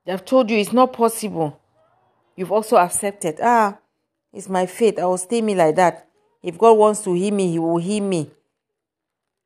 They've 0.05 0.23
told 0.23 0.49
you 0.49 0.57
it's 0.57 0.73
not 0.73 0.93
possible. 0.93 1.59
You've 2.35 2.51
also 2.51 2.77
accepted. 2.77 3.39
Ah, 3.41 3.77
it's 4.33 4.49
my 4.49 4.65
faith. 4.65 4.99
I 4.99 5.05
will 5.05 5.17
stay 5.17 5.41
me 5.41 5.55
like 5.55 5.75
that. 5.75 6.07
If 6.43 6.57
God 6.57 6.73
wants 6.73 7.01
to 7.03 7.13
heal 7.13 7.33
me, 7.33 7.51
He 7.51 7.59
will 7.59 7.77
heal 7.77 8.03
me. 8.03 8.29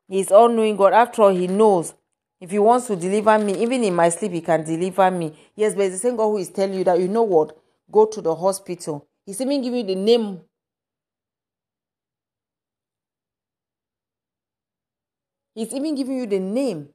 He's 0.08 0.32
all 0.32 0.50
knowing 0.50 0.76
God. 0.76 0.94
After 0.94 1.22
all, 1.22 1.30
He 1.30 1.48
knows. 1.48 1.94
If 2.42 2.52
He 2.52 2.60
wants 2.60 2.88
to 2.88 2.96
deliver 2.96 3.38
me, 3.38 3.62
even 3.62 3.84
in 3.84 3.94
my 3.94 4.10
sleep, 4.10 4.32
He 4.32 4.42
can 4.42 4.64
deliver 4.64 5.10
me. 5.12 5.34
Yes, 5.56 5.76
but 5.76 5.84
it's 5.84 5.96
the 5.96 6.00
same 6.00 6.16
God 6.16 6.30
who 6.30 6.38
is 6.38 6.50
telling 6.50 6.78
you 6.78 6.84
that, 6.86 7.00
you 7.00 7.08
know 7.08 7.24
what? 7.24 7.58
Go 7.92 8.06
to 8.06 8.22
the 8.22 8.36
hospital. 8.36 9.08
He's 9.26 9.42
even 9.42 9.62
giving 9.62 9.88
you 9.88 9.96
the 9.96 9.96
name. 9.96 10.42
He's 15.56 15.74
even 15.74 15.96
giving 15.96 16.18
you 16.18 16.26
the 16.26 16.40
name 16.40 16.90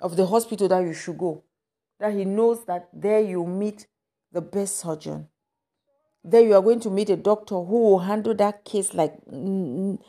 of 0.00 0.16
the 0.16 0.26
hospital 0.26 0.68
that 0.68 0.80
you 0.80 0.92
should 0.92 1.18
go. 1.18 1.44
That 2.00 2.12
He 2.12 2.24
knows 2.24 2.64
that 2.66 2.88
there 2.92 3.20
you 3.20 3.46
meet 3.46 3.86
the 4.32 4.40
best 4.42 4.78
surgeon. 4.78 5.28
There 6.22 6.42
you 6.42 6.54
are 6.54 6.62
going 6.62 6.80
to 6.80 6.90
meet 6.90 7.08
a 7.10 7.16
doctor 7.16 7.54
who 7.54 7.82
will 7.84 7.98
handle 8.00 8.34
that 8.34 8.64
case 8.64 8.92
like 8.92 9.14
no, 9.26 10.00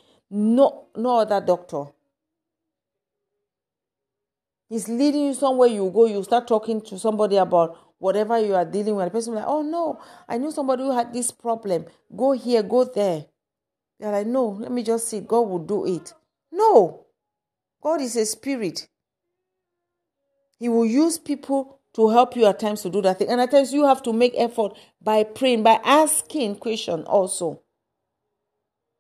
no 0.96 1.18
other 1.20 1.40
doctor. 1.40 1.86
He's 4.68 4.90
leading 4.90 5.28
you 5.28 5.34
somewhere 5.34 5.70
you 5.70 5.90
go, 5.92 6.06
you 6.08 6.22
start 6.24 6.48
talking 6.48 6.82
to 6.82 7.00
somebody 7.00 7.38
about 7.38 7.87
whatever 8.00 8.40
you 8.40 8.56
are 8.56 8.66
dealing 8.66 8.96
with. 8.96 9.06
The 9.06 9.12
person 9.12 9.34
will 9.34 9.42
be 9.42 9.46
like, 9.46 9.54
oh 9.54 9.62
no, 9.62 10.00
I 10.28 10.38
knew 10.38 10.52
somebody 10.52 10.84
who 10.84 10.92
had 10.92 11.14
this 11.14 11.32
problem. 11.32 11.86
Go 12.16 12.32
here, 12.34 12.64
go 12.64 12.84
there. 12.84 13.26
They're 14.00 14.12
like, 14.12 14.28
no, 14.28 14.48
let 14.48 14.72
me 14.72 14.84
just 14.84 15.08
see. 15.08 15.22
God 15.22 15.42
will 15.42 15.60
do 15.60 15.86
it. 15.88 16.14
No. 16.52 17.06
God 17.82 18.02
is 18.02 18.16
a 18.16 18.26
spirit. 18.26 18.88
He 20.60 20.70
will 20.70 20.86
use 20.86 21.18
people 21.18 21.80
to 21.94 22.10
help 22.10 22.36
you 22.36 22.46
at 22.46 22.60
times 22.60 22.82
to 22.84 22.90
do 22.90 23.02
that 23.02 23.20
thing. 23.20 23.30
And 23.30 23.42
at 23.42 23.52
times 23.52 23.74
you 23.74 23.86
have 23.86 24.04
to 24.04 24.14
make 24.14 24.34
effort 24.38 24.74
by 25.02 25.24
praying, 25.24 25.64
by 25.64 25.80
asking 25.84 26.58
question 26.58 27.04
also. 27.04 27.62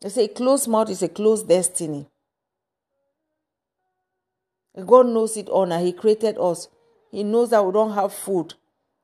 They 0.01 0.09
say 0.09 0.25
a 0.25 0.27
closed 0.27 0.67
mouth 0.67 0.89
is 0.89 1.01
a 1.01 1.09
closed 1.09 1.47
destiny. 1.47 2.07
God 4.85 5.07
knows 5.07 5.37
it 5.37 5.49
all 5.49 5.65
now. 5.65 5.83
He 5.83 5.91
created 5.91 6.37
us. 6.37 6.67
He 7.11 7.23
knows 7.23 7.49
that 7.49 7.65
we 7.65 7.71
don't 7.71 7.93
have 7.93 8.13
food. 8.13 8.53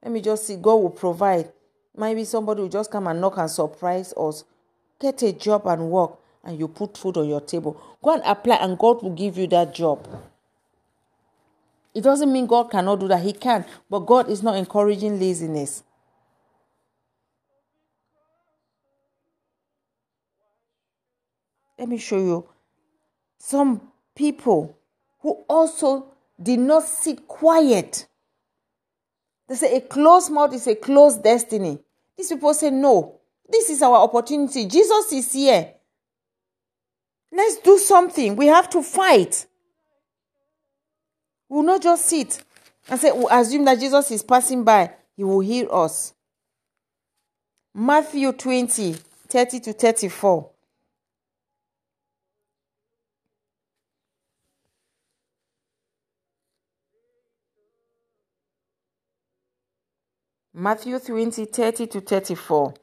Let 0.03 0.11
me 0.11 0.21
just 0.21 0.45
see. 0.45 0.57
God 0.57 0.75
will 0.75 0.89
provide. 0.89 1.51
Maybe 1.95 2.25
somebody 2.25 2.61
will 2.61 2.69
just 2.69 2.91
come 2.91 3.07
and 3.07 3.21
knock 3.21 3.37
and 3.37 3.49
surprise 3.49 4.13
us. 4.17 4.43
Get 4.99 5.23
a 5.23 5.31
job 5.31 5.65
and 5.67 5.89
work, 5.89 6.19
and 6.43 6.59
you 6.59 6.67
put 6.67 6.97
food 6.97 7.17
on 7.17 7.29
your 7.29 7.41
table. 7.41 7.81
Go 8.03 8.13
and 8.13 8.23
apply, 8.25 8.55
and 8.57 8.77
God 8.77 9.01
will 9.01 9.13
give 9.13 9.37
you 9.37 9.47
that 9.47 9.73
job. 9.73 10.07
It 11.93 12.01
doesn't 12.01 12.31
mean 12.31 12.47
God 12.47 12.71
cannot 12.71 12.99
do 12.99 13.07
that. 13.07 13.21
He 13.21 13.33
can. 13.33 13.65
But 13.89 13.99
God 13.99 14.29
is 14.29 14.43
not 14.43 14.55
encouraging 14.55 15.19
laziness. 15.19 15.83
Let 21.77 21.87
me 21.87 21.97
show 21.97 22.17
you 22.17 22.49
some 23.37 23.81
people 24.15 24.77
who 25.19 25.43
also 25.49 26.07
did 26.41 26.59
not 26.59 26.83
sit 26.83 27.27
quiet. 27.27 28.07
They 29.53 29.57
say 29.57 29.77
a 29.77 29.81
closed 29.81 30.31
mouth 30.31 30.51
is 30.51 30.65
a 30.65 30.73
closed 30.73 31.23
destiny. 31.23 31.77
These 32.17 32.29
people 32.29 32.55
say, 32.55 32.71
no, 32.71 33.19
this 33.47 33.69
is 33.69 33.83
our 33.83 33.97
opportunity. 33.97 34.65
Jesus 34.65 35.11
is 35.11 35.31
here. 35.31 35.75
Let's 37.31 37.57
do 37.57 37.77
something. 37.77 38.35
We 38.35 38.47
have 38.47 38.67
to 38.71 38.81
fight. 38.81 39.45
We 41.47 41.57
will 41.57 41.63
not 41.63 41.83
just 41.83 42.07
sit 42.07 42.43
and 42.89 42.99
say, 42.99 43.11
we 43.11 43.25
assume 43.29 43.65
that 43.65 43.79
Jesus 43.79 44.09
is 44.09 44.23
passing 44.23 44.63
by. 44.63 44.91
He 45.15 45.23
will 45.23 45.41
hear 45.41 45.67
us. 45.71 46.15
Matthew 47.75 48.31
20, 48.31 48.93
30 49.27 49.59
to 49.59 49.73
34. 49.73 50.49
Matthew 60.55 60.99
20, 60.99 61.45
30 61.45 61.87
to 61.87 61.99
34. 61.99 62.75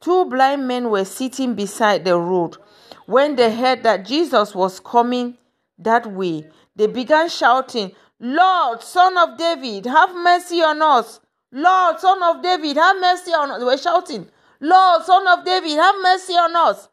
Two 0.00 0.24
blind 0.24 0.66
men 0.66 0.88
were 0.88 1.04
sitting 1.04 1.54
beside 1.54 2.02
the 2.02 2.18
road. 2.18 2.56
When 3.04 3.36
they 3.36 3.54
heard 3.54 3.82
that 3.82 4.06
Jesus 4.06 4.54
was 4.54 4.80
coming 4.80 5.36
that 5.78 6.10
way, 6.10 6.50
they 6.74 6.86
began 6.86 7.28
shouting, 7.28 7.92
Lord, 8.18 8.82
son 8.82 9.18
of 9.18 9.36
David, 9.36 9.84
have 9.84 10.14
mercy 10.14 10.62
on 10.62 10.80
us. 10.80 11.20
Lord, 11.52 12.00
son 12.00 12.22
of 12.22 12.42
David, 12.42 12.78
have 12.78 12.96
mercy 12.98 13.32
on 13.32 13.50
us. 13.50 13.58
They 13.58 13.64
were 13.66 13.76
shouting, 13.76 14.26
Lord, 14.60 15.02
son 15.04 15.26
of 15.28 15.44
David, 15.44 15.76
have 15.76 15.96
mercy 16.02 16.32
on 16.32 16.56
us. 16.56 16.88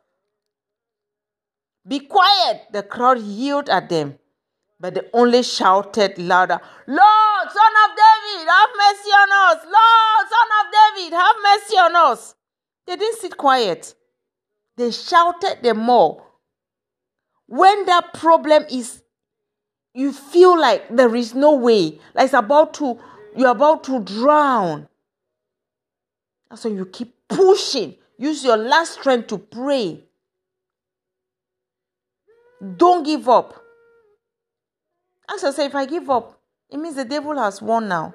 Be 1.88 2.02
quiet. 2.02 2.64
The 2.74 2.84
crowd 2.84 3.20
yelled 3.20 3.70
at 3.70 3.88
them, 3.88 4.20
but 4.80 4.94
they 4.94 5.02
only 5.14 5.44
shouted 5.44 6.18
louder, 6.18 6.60
Lord, 6.88 7.52
son 7.52 7.74
of 7.86 7.98
David, 7.98 8.48
have 8.48 8.70
mercy 8.78 9.10
on 9.10 9.56
us. 9.56 9.64
Lord, 9.66 10.30
son 10.30 10.50
of 10.60 10.74
David, 10.96 11.14
have 11.14 11.36
mercy 11.44 11.78
on 11.78 11.96
us. 11.96 12.36
They 12.86 12.96
didn't 12.96 13.20
sit 13.20 13.38
quiet. 13.38 13.96
They 14.76 14.92
shouted 14.92 15.60
the 15.64 15.74
more. 15.74 16.24
When 17.48 17.86
that 17.86 18.14
problem 18.14 18.66
is, 18.70 19.02
you 19.94 20.12
feel 20.14 20.60
like 20.60 20.96
there 20.96 21.16
is 21.16 21.34
no 21.34 21.56
way, 21.56 22.00
like 22.14 22.26
it's 22.26 22.34
about 22.34 22.76
to, 22.76 23.00
you're 23.36 23.50
about 23.50 23.84
to 23.86 24.00
drown. 24.02 24.88
That's 26.50 26.66
why 26.66 26.72
you 26.72 26.86
keep 26.86 27.16
pushing. 27.28 27.96
Use 28.20 28.44
your 28.44 28.58
last 28.58 29.00
strength 29.00 29.28
to 29.28 29.38
pray. 29.38 30.04
Don't 32.78 33.04
give 33.04 33.28
up. 33.28 33.64
Ask 35.30 35.44
yourself 35.44 35.70
if 35.70 35.76
I 35.76 35.86
give 35.86 36.10
up, 36.10 36.40
it 36.70 36.78
means 36.78 36.96
the 36.96 37.06
devil 37.06 37.38
has 37.38 37.62
won 37.62 37.88
now. 37.88 38.14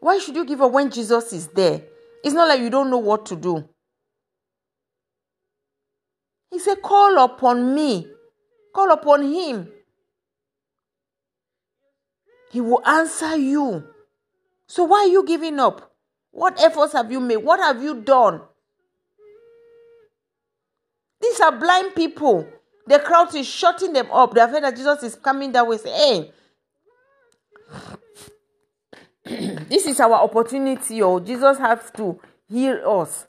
Why 0.00 0.18
should 0.18 0.34
you 0.34 0.44
give 0.44 0.60
up 0.60 0.72
when 0.72 0.90
Jesus 0.90 1.32
is 1.32 1.46
there? 1.48 1.82
It's 2.24 2.34
not 2.34 2.48
like 2.48 2.60
you 2.60 2.70
don't 2.70 2.90
know 2.90 2.98
what 2.98 3.26
to 3.26 3.36
do. 3.36 3.68
He 6.50 6.58
said, 6.58 6.82
Call 6.82 7.18
upon 7.18 7.74
me, 7.74 8.06
call 8.74 8.90
upon 8.92 9.22
him. 9.32 9.68
He 12.50 12.60
will 12.60 12.86
answer 12.86 13.36
you. 13.36 13.84
So 14.66 14.84
why 14.84 15.04
are 15.04 15.06
you 15.06 15.24
giving 15.24 15.58
up? 15.58 15.92
What 16.32 16.60
efforts 16.60 16.92
have 16.94 17.10
you 17.10 17.20
made? 17.20 17.36
What 17.36 17.60
have 17.60 17.82
you 17.82 18.02
done? 18.02 18.42
These 21.20 21.40
are 21.40 21.52
blind 21.52 21.94
people. 21.94 22.46
The 22.86 22.98
crowd 22.98 23.34
is 23.34 23.46
shutting 23.46 23.92
them 23.92 24.10
up. 24.10 24.34
They 24.34 24.40
have 24.40 24.50
heard 24.50 24.64
that 24.64 24.76
Jesus 24.76 25.02
is 25.02 25.14
coming 25.14 25.52
that 25.52 25.66
way. 25.66 25.78
Say, 25.78 25.90
hey, 25.90 26.32
this 29.68 29.86
is 29.86 30.00
our 30.00 30.14
opportunity. 30.14 31.02
Oh, 31.02 31.20
Jesus 31.20 31.58
has 31.58 31.90
to 31.96 32.20
hear 32.48 32.82
us. 32.86 33.26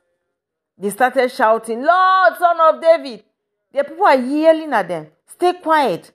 They 0.78 0.89
started 0.89 1.32
shouting, 1.32 1.84
Lord, 1.84 2.34
son 2.38 2.58
of 2.60 2.82
David. 2.82 3.24
The 3.72 3.84
people 3.84 4.06
are 4.06 4.16
yelling 4.18 4.74
at 4.74 4.88
them. 4.88 5.08
Stay 5.28 5.54
quiet. 5.54 6.12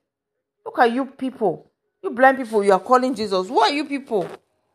Look 0.65 0.79
at 0.79 0.93
you 0.93 1.07
people. 1.07 1.71
You 2.03 2.11
blind 2.11 2.39
people, 2.39 2.63
you 2.63 2.73
are 2.73 2.81
calling 2.81 3.15
Jesus. 3.15 3.49
Who 3.49 3.59
are 3.59 3.73
you 3.73 3.85
people? 3.85 4.23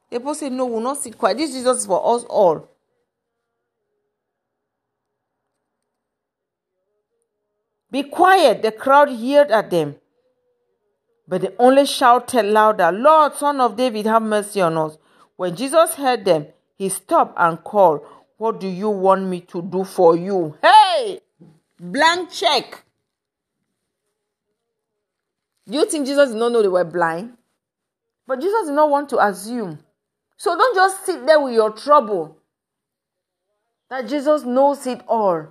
The 0.09 0.19
people 0.19 0.35
say, 0.35 0.49
No, 0.49 0.65
we'll 0.65 0.81
not 0.81 0.97
sit 0.97 1.17
quiet. 1.17 1.37
This 1.37 1.51
Jesus 1.53 1.79
is 1.79 1.85
for 1.85 2.15
us 2.15 2.23
all. 2.25 2.69
Be 7.93 8.01
quiet. 8.01 8.63
The 8.63 8.71
crowd 8.71 9.11
yelled 9.11 9.51
at 9.51 9.69
them. 9.69 9.97
But 11.27 11.41
they 11.41 11.49
only 11.59 11.85
shouted 11.85 12.43
louder, 12.43 12.91
Lord, 12.91 13.35
son 13.35 13.61
of 13.61 13.77
David, 13.77 14.07
have 14.07 14.23
mercy 14.23 14.61
on 14.61 14.75
us. 14.79 14.97
When 15.35 15.55
Jesus 15.55 15.93
heard 15.93 16.25
them, 16.25 16.47
he 16.75 16.89
stopped 16.89 17.35
and 17.37 17.63
called, 17.63 18.01
What 18.37 18.59
do 18.59 18.67
you 18.67 18.89
want 18.89 19.27
me 19.27 19.41
to 19.41 19.61
do 19.61 19.83
for 19.83 20.17
you? 20.17 20.57
Hey! 20.63 21.19
Blank 21.79 22.31
check. 22.31 22.83
Do 25.67 25.75
you 25.75 25.85
think 25.85 26.07
Jesus 26.07 26.31
did 26.31 26.39
not 26.39 26.51
know 26.51 26.63
they 26.63 26.67
were 26.69 26.83
blind? 26.83 27.37
But 28.25 28.41
Jesus 28.41 28.65
did 28.65 28.73
not 28.73 28.89
want 28.89 29.07
to 29.09 29.23
assume. 29.23 29.77
So 30.37 30.57
don't 30.57 30.75
just 30.75 31.05
sit 31.05 31.27
there 31.27 31.39
with 31.39 31.53
your 31.53 31.69
trouble. 31.69 32.39
That 33.91 34.07
Jesus 34.07 34.41
knows 34.41 34.87
it 34.87 35.01
all. 35.07 35.49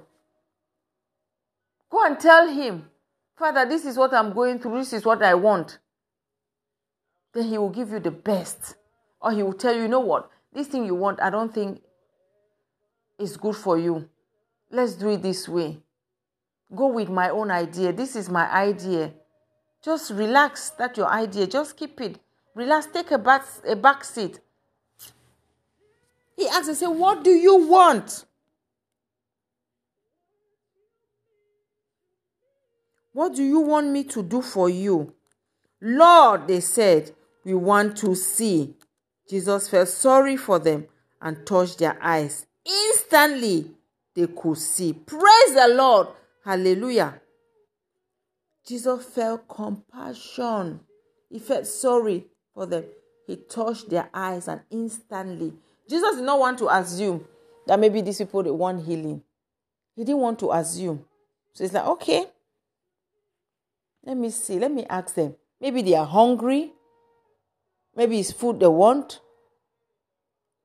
Go 1.93 2.07
and 2.07 2.19
tell 2.19 2.49
him, 2.49 2.89
Father, 3.37 3.67
this 3.69 3.85
is 3.85 3.99
what 3.99 4.15
I'm 4.15 4.33
going 4.33 4.59
through, 4.59 4.79
this 4.79 4.95
is 4.95 5.05
what 5.05 5.23
I 5.23 5.35
want. 5.35 5.79
Then 7.35 7.45
he 7.49 7.59
will 7.59 7.69
give 7.69 7.91
you 7.91 8.01
the 8.01 8.11
best. 8.11 8.77
Or 9.21 9.31
he 9.31 9.43
will 9.43 9.53
tell 9.53 9.75
you, 9.75 9.83
you 9.83 9.89
know 9.89 10.01
what, 10.01 10.31
this 10.55 10.69
thing 10.69 10.87
you 10.87 10.95
want, 10.95 11.21
I 11.21 11.29
don't 11.29 11.53
think 11.53 11.83
is 13.19 13.37
good 13.37 13.55
for 13.55 13.79
you. 13.79 14.09
Let's 14.71 14.95
do 14.95 15.11
it 15.11 15.21
this 15.21 15.47
way. 15.47 15.81
Go 16.75 16.87
with 16.87 17.11
my 17.11 17.29
own 17.29 17.51
idea. 17.51 17.93
This 17.93 18.17
is 18.17 18.31
my 18.31 18.51
idea. 18.51 19.13
Just 19.85 20.13
relax. 20.13 20.71
That's 20.71 20.97
your 20.97 21.09
idea. 21.09 21.47
Just 21.47 21.77
keep 21.77 22.01
it. 22.01 22.19
Relax. 22.55 22.87
Take 22.87 23.11
a 23.11 23.19
back, 23.19 23.45
a 23.69 23.77
back 23.77 24.03
seat. 24.03 24.41
He 26.37 26.49
asks 26.49 26.69
and 26.69 26.77
say, 26.77 26.87
What 26.87 27.23
do 27.23 27.31
you 27.31 27.67
want? 27.67 28.25
What 33.13 33.35
do 33.35 33.43
you 33.43 33.61
want 33.61 33.89
me 33.89 34.05
to 34.05 34.23
do 34.23 34.41
for 34.43 34.69
you? 34.71 35.15
Lord, 35.81 36.49
they 36.49 36.61
said, 36.61 37.13
we 37.45 37.55
want 37.55 37.97
to 37.99 38.15
see. 38.15 38.75
Jesus 39.29 39.69
felt 39.69 39.89
sorry 39.89 40.37
for 40.37 40.59
them 40.59 40.87
and 41.21 41.47
touched 41.47 41.79
their 41.79 41.99
eyes. 42.03 42.47
Instantly, 42.65 43.71
they 44.15 44.27
could 44.27 44.59
see. 44.59 44.93
Praise 44.93 45.55
the 45.55 45.69
Lord. 45.75 46.09
Hallelujah. 46.45 47.21
Jesus 48.67 49.05
felt 49.05 49.49
compassion. 49.49 50.81
He 51.29 51.39
felt 51.39 51.67
sorry 51.67 52.27
for 52.55 52.67
them. 52.67 52.85
He 53.27 53.37
touched 53.37 53.91
their 53.91 54.09
eyes 54.13 54.49
and 54.49 54.61
instantly. 54.71 55.53
Jesus 55.89 56.17
did 56.17 56.25
not 56.25 56.39
want 56.39 56.59
to 56.59 56.69
assume 56.69 57.25
that 57.67 57.79
maybe 57.79 58.01
these 58.01 58.19
people 58.19 58.43
they 58.43 58.51
want 58.51 58.85
healing. 58.85 59.23
He 59.97 60.05
didn't 60.05 60.21
want 60.21 60.39
to 60.41 60.53
assume. 60.53 61.05
So 61.53 61.65
he's 61.65 61.73
like, 61.73 61.87
okay, 61.87 62.27
let 64.05 64.17
me 64.17 64.31
see. 64.31 64.59
Let 64.59 64.73
me 64.73 64.85
ask 64.89 65.15
them. 65.15 65.35
Maybe 65.61 65.83
they 65.83 65.95
are 65.95 66.07
hungry. 66.07 66.73
Maybe 67.95 68.19
it's 68.19 68.33
food 68.33 68.61
they 68.61 68.67
want. 68.67 69.21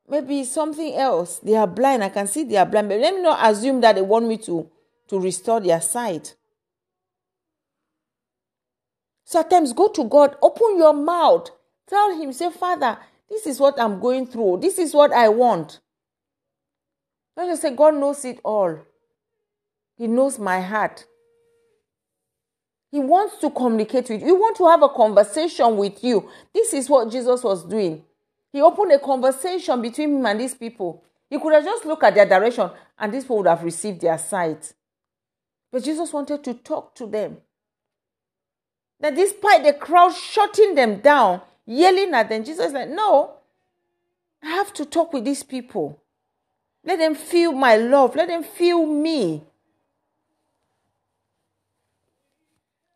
Maybe 0.07 0.39
it's 0.39 0.51
something 0.51 0.95
else. 0.95 1.39
They 1.39 1.55
are 1.55 1.67
blind. 1.67 2.03
I 2.03 2.09
can 2.09 2.27
see 2.27 2.43
they 2.43 2.57
are 2.57 2.65
blind. 2.65 2.89
But 2.89 2.99
let 2.99 3.13
me 3.13 3.21
not 3.21 3.39
assume 3.49 3.81
that 3.81 3.95
they 3.95 4.01
want 4.01 4.27
me 4.27 4.37
to, 4.39 4.69
to 5.09 5.19
restore 5.19 5.59
their 5.59 5.81
sight. 5.81 6.35
So 9.25 9.41
at 9.41 9.49
times 9.49 9.73
go 9.73 9.89
to 9.89 10.05
God, 10.05 10.37
open 10.41 10.77
your 10.77 10.93
mouth, 10.93 11.49
tell 11.85 12.17
him, 12.17 12.31
say, 12.31 12.49
Father, 12.49 12.97
this 13.29 13.45
is 13.45 13.59
what 13.59 13.77
I'm 13.77 13.99
going 13.99 14.25
through. 14.25 14.59
This 14.61 14.79
is 14.79 14.93
what 14.93 15.11
I 15.11 15.27
want. 15.27 15.81
Don't 17.35 17.49
just 17.49 17.61
say, 17.61 17.75
God 17.75 17.95
knows 17.95 18.23
it 18.23 18.39
all. 18.43 18.79
He 19.97 20.07
knows 20.07 20.39
my 20.39 20.61
heart. 20.61 21.05
He 22.91 22.99
wants 22.99 23.37
to 23.39 23.49
communicate 23.49 24.09
with 24.09 24.21
you. 24.21 24.27
He 24.27 24.31
wants 24.31 24.59
to 24.59 24.67
have 24.67 24.81
a 24.81 24.89
conversation 24.89 25.75
with 25.77 26.03
you. 26.03 26.29
This 26.53 26.73
is 26.73 26.89
what 26.89 27.11
Jesus 27.11 27.43
was 27.43 27.65
doing. 27.65 28.03
He 28.53 28.61
opened 28.61 28.93
a 28.93 28.99
conversation 28.99 29.81
between 29.81 30.17
him 30.17 30.25
and 30.25 30.39
these 30.39 30.55
people. 30.55 31.03
He 31.29 31.37
could 31.37 31.53
have 31.53 31.65
just 31.65 31.85
looked 31.85 32.03
at 32.03 32.15
their 32.15 32.25
direction 32.25 32.69
and 32.97 33.13
these 33.13 33.23
people 33.23 33.37
would 33.37 33.47
have 33.47 33.63
received 33.63 34.01
their 34.01 34.17
sight. 34.17 34.73
But 35.71 35.83
Jesus 35.83 36.13
wanted 36.13 36.43
to 36.45 36.53
talk 36.53 36.95
to 36.95 37.05
them. 37.05 37.37
That 38.99 39.15
despite 39.15 39.63
the 39.63 39.73
crowd 39.73 40.13
shutting 40.15 40.75
them 40.75 41.01
down, 41.01 41.41
yelling 41.65 42.13
at 42.13 42.29
them, 42.29 42.43
Jesus 42.43 42.71
like, 42.71 42.89
No, 42.89 43.33
I 44.41 44.47
have 44.47 44.73
to 44.73 44.85
talk 44.85 45.13
with 45.13 45.25
these 45.25 45.43
people. 45.43 46.01
Let 46.83 46.99
them 46.99 47.15
feel 47.15 47.51
my 47.51 47.75
love. 47.75 48.15
Let 48.15 48.29
them 48.29 48.43
feel 48.43 48.85
me. 48.85 49.43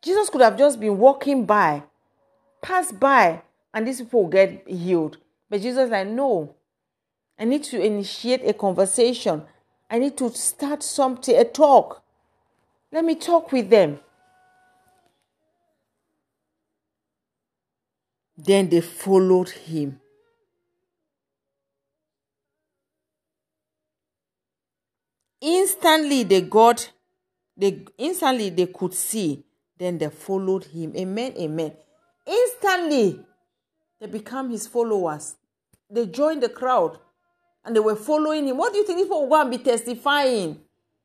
Jesus 0.02 0.30
could 0.30 0.42
have 0.42 0.58
just 0.58 0.80
been 0.80 0.98
walking 0.98 1.46
by, 1.46 1.84
pass 2.62 2.92
by, 2.92 3.42
and 3.74 3.88
these 3.88 4.02
people 4.02 4.28
get 4.28 4.68
healed. 4.68 5.18
But 5.50 5.62
Jesus 5.62 5.90
like, 5.90 6.08
no. 6.08 6.56
I 7.38 7.46
need 7.46 7.64
to 7.66 7.82
initiate 7.82 8.46
a 8.46 8.54
conversation. 8.54 9.44
I 9.90 10.00
need 10.00 10.18
to 10.18 10.30
start 10.32 10.84
something, 10.84 11.36
a 11.36 11.44
talk. 11.44 12.04
Let 12.92 13.06
me 13.06 13.16
talk 13.16 13.52
with 13.52 13.70
them. 13.70 14.00
Then 18.38 18.70
they 18.70 18.82
followed 18.82 19.50
him. 19.50 20.00
Instantly 25.42 26.24
they 26.24 26.42
got, 26.42 26.92
they 27.58 27.86
instantly 27.98 28.50
they 28.52 28.68
could 28.68 28.94
see. 28.94 29.44
Then 29.82 29.98
they 29.98 30.10
followed 30.12 30.66
him. 30.66 30.94
Amen. 30.96 31.34
Amen. 31.40 31.74
Instantly 32.28 33.20
they 34.00 34.06
become 34.06 34.52
his 34.52 34.68
followers. 34.68 35.38
They 35.90 36.06
joined 36.06 36.44
the 36.44 36.50
crowd 36.50 37.00
and 37.66 37.76
they 37.76 37.80
were 37.80 37.96
following 37.96 38.48
him. 38.48 38.58
What 38.58 38.74
do 38.74 38.78
you 38.78 38.86
think 38.86 39.00
people 39.00 39.24
will 39.24 39.30
go 39.30 39.42
and 39.42 39.50
be 39.50 39.58
testifying? 39.58 40.60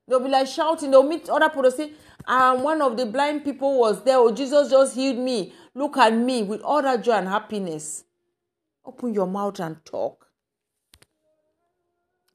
They'll 0.06 0.20
be 0.20 0.28
like 0.28 0.46
shouting. 0.46 0.90
They'll 0.90 1.02
meet 1.02 1.26
other 1.30 1.48
people. 1.48 1.70
Say, 1.70 1.92
and 2.28 2.62
one 2.62 2.82
of 2.82 2.98
the 2.98 3.06
blind 3.06 3.44
people 3.44 3.80
was 3.80 4.04
there. 4.04 4.18
Oh, 4.18 4.30
Jesus 4.30 4.68
just 4.68 4.94
healed 4.94 5.24
me. 5.24 5.54
Look 5.74 5.96
at 5.96 6.12
me 6.12 6.42
with 6.42 6.60
all 6.60 6.82
that 6.82 7.02
joy 7.02 7.12
and 7.12 7.28
happiness. 7.28 8.04
Open 8.84 9.14
your 9.14 9.26
mouth 9.26 9.58
and 9.58 9.82
talk. 9.86 10.26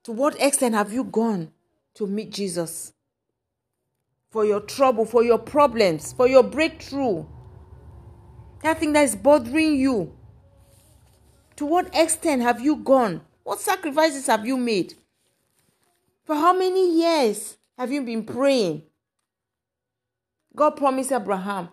To 0.06 0.12
what 0.12 0.42
extent 0.42 0.74
have 0.74 0.92
you 0.92 1.04
gone 1.04 1.52
to 1.94 2.08
meet 2.08 2.32
Jesus? 2.32 2.94
For 4.32 4.46
your 4.46 4.62
trouble, 4.62 5.06
for 5.06 5.24
your 5.24 5.38
problems, 5.38 6.14
for 6.14 6.28
your 6.28 6.44
breakthrough. 6.44 7.26
That 8.64 8.80
thing 8.80 8.94
that 8.94 9.04
is 9.04 9.16
bothering 9.16 9.76
you. 9.76 10.16
To 11.58 11.66
what 11.66 11.96
extent 11.96 12.42
have 12.42 12.62
you 12.62 12.78
gone? 12.78 13.22
What 13.44 13.60
sacrifices 13.60 14.28
have 14.28 14.46
you 14.46 14.58
made? 14.58 14.96
For 16.24 16.36
how 16.36 16.54
many 16.54 17.02
years 17.02 17.58
have 17.78 17.92
you 17.92 18.02
been 18.02 18.24
praying? 18.24 18.84
God 20.56 20.72
promised 20.72 21.12
Abraham 21.12 21.70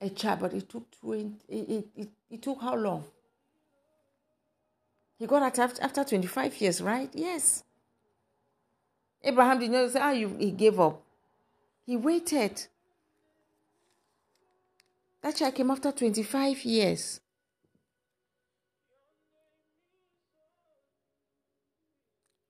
a 0.00 0.10
child, 0.10 0.40
but 0.40 0.52
it 0.52 0.68
took 0.68 0.90
20, 1.00 1.34
it, 1.48 1.86
it, 1.96 2.08
it, 2.30 2.42
took 2.42 2.60
how 2.60 2.74
long? 2.76 3.04
He 5.18 5.26
got 5.26 5.42
it 5.42 5.58
after, 5.58 5.82
after 5.82 6.04
25 6.04 6.60
years, 6.60 6.82
right? 6.82 7.10
Yes. 7.14 7.64
Abraham 9.22 9.58
did 9.58 9.70
not 9.70 9.90
say, 9.90 10.00
ah, 10.00 10.10
you, 10.10 10.36
he 10.38 10.50
gave 10.50 10.78
up. 10.78 11.02
He 11.86 11.96
waited. 11.96 12.66
That 15.22 15.36
child 15.36 15.54
came 15.54 15.70
after 15.70 15.92
25 15.92 16.64
years. 16.64 17.20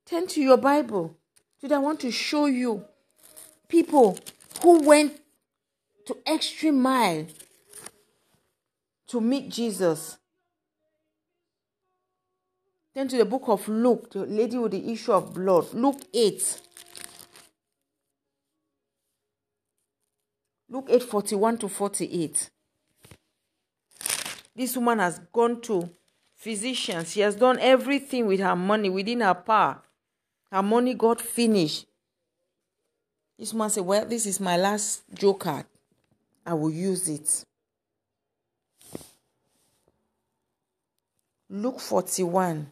Turn 0.07 0.27
to 0.29 0.41
your 0.41 0.57
Bible. 0.57 1.17
Today 1.61 1.75
I 1.75 1.79
want 1.79 2.01
to 2.01 2.11
show 2.11 2.47
you 2.47 2.85
people 3.69 4.19
who 4.63 4.83
went 4.83 5.21
to 6.07 6.17
extreme 6.27 6.81
mile 6.81 7.27
to 9.09 9.21
meet 9.21 9.51
Jesus. 9.51 10.17
Then 12.95 13.09
to 13.09 13.19
the 13.19 13.27
book 13.27 13.43
of 13.49 13.69
Luke, 13.69 14.13
the 14.13 14.21
lady 14.21 14.57
with 14.57 14.73
the 14.73 14.93
issue 14.93 15.13
of 15.13 15.35
blood. 15.35 15.75
Luke 15.75 16.01
8. 16.15 16.61
Luke 20.69 20.89
8 20.91 21.03
41 21.03 21.59
to 21.59 21.69
48. 21.69 22.51
This 24.55 24.77
woman 24.77 24.99
has 24.99 25.21
gone 25.33 25.61
to 25.63 25.89
physicians. 26.35 27.13
She 27.13 27.21
has 27.21 27.37
done 27.37 27.59
everything 27.61 28.27
with 28.27 28.41
her 28.41 28.57
money 28.57 28.91
within 28.91 29.21
her 29.21 29.35
power. 29.35 29.83
Her 30.51 30.63
money 30.63 30.95
got 30.95 31.21
finished. 31.21 31.87
This 33.39 33.53
man 33.53 33.71
said, 33.71 33.85
Well, 33.85 34.07
this 34.07 34.27
is 34.27 34.41
my 34.41 34.57
last 34.57 35.03
joker. 35.13 35.65
I 36.45 36.55
will 36.55 36.71
use 36.71 37.09
it. 37.09 37.45
Luke 41.51 41.81
41 41.81 42.71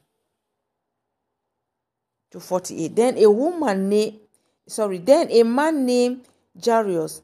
to 2.30 2.40
48. 2.40 2.97
Then 2.97 3.18
a 3.18 3.30
woman 3.30 3.88
named, 3.88 4.18
sorry, 4.66 4.99
then 4.99 5.30
a 5.30 5.42
man 5.42 5.84
named 5.86 6.24
Jairus, 6.62 7.22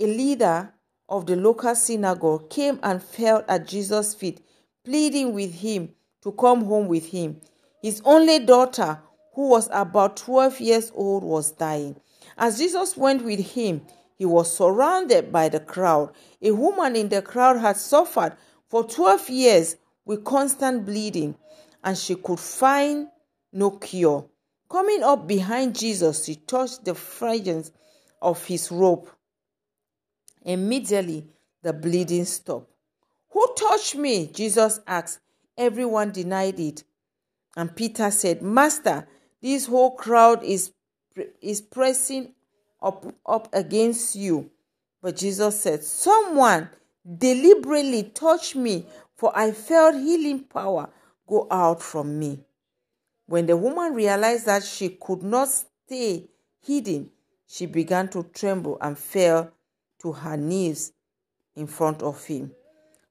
a 0.00 0.06
leader 0.06 0.72
of 1.08 1.26
the 1.26 1.36
local 1.36 1.74
synagogue, 1.74 2.50
came 2.50 2.78
and 2.82 3.02
fell 3.02 3.44
at 3.48 3.66
Jesus' 3.66 4.14
feet, 4.14 4.40
pleading 4.84 5.32
with 5.32 5.52
him 5.54 5.90
to 6.22 6.32
come 6.32 6.64
home 6.64 6.86
with 6.88 7.06
him. 7.06 7.40
His 7.82 8.02
only 8.04 8.40
daughter, 8.40 9.00
who 9.34 9.48
was 9.48 9.68
about 9.72 10.16
12 10.16 10.60
years 10.60 10.92
old, 10.94 11.24
was 11.24 11.52
dying. 11.52 11.96
As 12.36 12.58
Jesus 12.58 12.96
went 12.96 13.24
with 13.24 13.54
him, 13.54 13.82
he 14.16 14.26
was 14.26 14.54
surrounded 14.54 15.32
by 15.32 15.48
the 15.48 15.60
crowd. 15.60 16.12
A 16.42 16.50
woman 16.50 16.96
in 16.96 17.08
the 17.08 17.22
crowd 17.22 17.58
had 17.58 17.76
suffered 17.76 18.36
for 18.68 18.84
12 18.84 19.30
years 19.30 19.76
with 20.04 20.24
constant 20.24 20.84
bleeding, 20.84 21.36
and 21.84 21.96
she 21.96 22.14
could 22.16 22.40
find 22.40 23.08
no 23.52 23.70
cure. 23.70 24.28
Coming 24.70 25.02
up 25.02 25.26
behind 25.26 25.78
Jesus, 25.78 26.24
she 26.24 26.34
touched 26.34 26.84
the 26.84 26.94
fringes 26.94 27.72
of 28.20 28.44
his 28.44 28.70
robe. 28.70 29.08
Immediately, 30.48 31.26
the 31.62 31.74
bleeding 31.74 32.24
stopped. 32.24 32.72
Who 33.32 33.46
touched 33.54 33.96
me? 33.96 34.28
Jesus 34.28 34.80
asked. 34.86 35.20
Everyone 35.58 36.10
denied 36.10 36.58
it. 36.58 36.84
And 37.54 37.76
Peter 37.76 38.10
said, 38.10 38.40
Master, 38.40 39.06
this 39.42 39.66
whole 39.66 39.94
crowd 39.94 40.42
is, 40.42 40.72
is 41.42 41.60
pressing 41.60 42.32
up, 42.80 43.14
up 43.26 43.50
against 43.52 44.16
you. 44.16 44.50
But 45.02 45.16
Jesus 45.16 45.60
said, 45.60 45.84
Someone 45.84 46.70
deliberately 47.18 48.04
touched 48.04 48.56
me, 48.56 48.86
for 49.16 49.36
I 49.36 49.52
felt 49.52 49.96
healing 49.96 50.44
power 50.44 50.88
go 51.26 51.46
out 51.50 51.82
from 51.82 52.18
me. 52.18 52.40
When 53.26 53.44
the 53.44 53.56
woman 53.58 53.92
realized 53.92 54.46
that 54.46 54.64
she 54.64 54.88
could 54.88 55.22
not 55.22 55.48
stay 55.48 56.30
hidden, 56.62 57.10
she 57.46 57.66
began 57.66 58.08
to 58.08 58.22
tremble 58.32 58.78
and 58.80 58.96
fell 58.96 59.52
to 60.00 60.12
her 60.12 60.36
knees 60.36 60.92
in 61.56 61.66
front 61.66 62.02
of 62.02 62.24
him. 62.24 62.52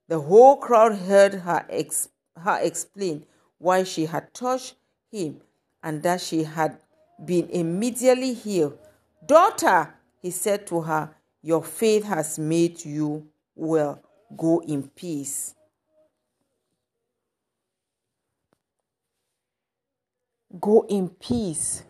The 0.08 0.20
whole 0.20 0.58
crowd 0.58 0.96
heard 0.96 1.34
her, 1.34 1.66
ex- 1.70 2.10
her 2.38 2.60
explain 2.62 3.26
why 3.58 3.84
she 3.84 4.06
had 4.06 4.34
touched 4.34 4.76
him 5.12 5.42
and 5.84 6.02
that 6.04 6.22
she 6.22 6.44
had 6.44 6.78
been 7.24 7.50
immediately 7.50 8.34
healed. 8.34 8.78
Daughter, 9.26 9.94
he 10.22 10.32
said 10.32 10.68
to 10.68 10.82
her, 10.82 11.16
Your 11.42 11.64
faith 11.64 12.06
has 12.06 12.40
made 12.40 12.86
you 12.86 13.28
well. 13.56 14.02
Go 14.36 14.60
in 14.60 14.90
peace. 14.90 15.56
Go 20.60 20.86
in 20.88 21.10
peace. 21.10 21.84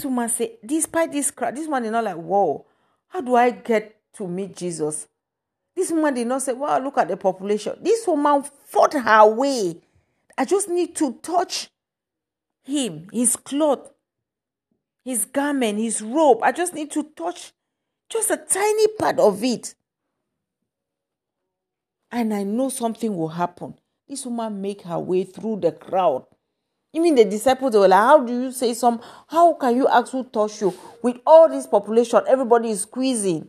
This 0.00 0.06
woman 0.06 0.30
said, 0.30 0.52
despite 0.64 1.12
this 1.12 1.30
crowd, 1.30 1.54
this 1.54 1.68
man 1.68 1.84
is 1.84 1.90
not 1.90 2.04
like, 2.04 2.16
whoa, 2.16 2.64
how 3.08 3.20
do 3.20 3.34
I 3.34 3.50
get 3.50 4.00
to 4.14 4.26
meet 4.26 4.56
Jesus? 4.56 5.06
This 5.76 5.90
woman 5.90 6.14
did 6.14 6.26
not 6.26 6.40
say, 6.40 6.54
well, 6.54 6.80
look 6.80 6.96
at 6.96 7.08
the 7.08 7.18
population. 7.18 7.76
This 7.82 8.06
woman 8.06 8.42
fought 8.64 8.94
her 8.94 9.26
way. 9.26 9.78
I 10.38 10.46
just 10.46 10.70
need 10.70 10.96
to 10.96 11.18
touch 11.20 11.68
him, 12.64 13.08
his 13.12 13.36
cloth, 13.36 13.90
his 15.04 15.26
garment, 15.26 15.78
his 15.78 16.00
robe. 16.00 16.38
I 16.42 16.52
just 16.52 16.72
need 16.72 16.90
to 16.92 17.02
touch 17.14 17.52
just 18.08 18.30
a 18.30 18.38
tiny 18.38 18.86
part 18.98 19.18
of 19.18 19.44
it. 19.44 19.74
And 22.10 22.32
I 22.32 22.44
know 22.44 22.70
something 22.70 23.14
will 23.14 23.28
happen. 23.28 23.74
This 24.08 24.24
woman 24.24 24.62
make 24.62 24.80
her 24.80 24.98
way 24.98 25.24
through 25.24 25.60
the 25.60 25.72
crowd. 25.72 26.24
Even 26.92 27.14
the 27.14 27.24
disciples 27.24 27.74
were 27.74 27.88
like, 27.88 28.00
How 28.00 28.24
do 28.24 28.32
you 28.42 28.52
say 28.52 28.74
some? 28.74 29.00
How 29.28 29.54
can 29.54 29.76
you 29.76 29.86
ask 29.88 30.12
who 30.12 30.28
you? 30.60 30.74
With 31.02 31.18
all 31.24 31.48
this 31.48 31.66
population, 31.66 32.22
everybody 32.26 32.70
is 32.70 32.82
squeezing. 32.82 33.48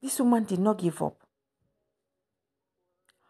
This 0.00 0.20
woman 0.20 0.44
did 0.44 0.60
not 0.60 0.78
give 0.78 1.02
up. 1.02 1.16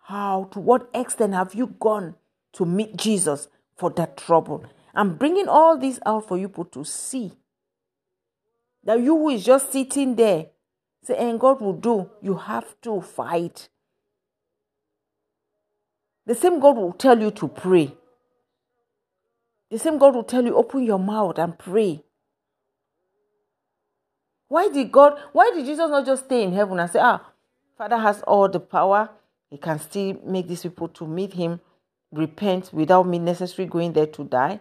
How, 0.02 0.48
to 0.52 0.60
what 0.60 0.88
extent 0.94 1.34
have 1.34 1.54
you 1.54 1.66
gone 1.66 2.14
to 2.54 2.64
meet 2.64 2.96
Jesus 2.96 3.48
for 3.76 3.90
that 3.90 4.16
trouble? 4.16 4.64
I'm 4.94 5.16
bringing 5.16 5.48
all 5.48 5.78
this 5.78 5.98
out 6.04 6.28
for 6.28 6.36
you 6.36 6.48
to 6.72 6.84
see. 6.84 7.32
That 8.84 9.00
you 9.00 9.16
who 9.16 9.30
is 9.30 9.44
just 9.44 9.72
sitting 9.72 10.14
there, 10.14 10.46
saying 11.02 11.38
God 11.38 11.60
will 11.60 11.74
do, 11.74 12.10
you 12.22 12.34
have 12.34 12.80
to 12.82 13.00
fight. 13.00 13.68
The 16.28 16.34
same 16.34 16.60
God 16.60 16.76
will 16.76 16.92
tell 16.92 17.18
you 17.18 17.30
to 17.30 17.48
pray. 17.48 17.90
The 19.70 19.78
same 19.78 19.96
God 19.96 20.14
will 20.14 20.24
tell 20.24 20.44
you, 20.44 20.56
open 20.56 20.82
your 20.82 20.98
mouth 20.98 21.38
and 21.38 21.58
pray. 21.58 22.04
Why 24.48 24.68
did 24.68 24.92
God, 24.92 25.18
why 25.32 25.50
did 25.54 25.64
Jesus 25.64 25.88
not 25.88 26.04
just 26.04 26.26
stay 26.26 26.42
in 26.42 26.52
heaven 26.52 26.78
and 26.78 26.90
say, 26.90 26.98
ah, 27.02 27.32
Father 27.78 27.96
has 27.96 28.20
all 28.22 28.46
the 28.46 28.60
power. 28.60 29.08
He 29.48 29.56
can 29.56 29.78
still 29.78 30.20
make 30.22 30.48
these 30.48 30.64
people 30.64 30.88
to 30.88 31.06
meet 31.06 31.32
him, 31.32 31.60
repent 32.12 32.74
without 32.74 33.06
me 33.06 33.18
necessarily 33.18 33.70
going 33.70 33.94
there 33.94 34.08
to 34.08 34.24
die? 34.24 34.60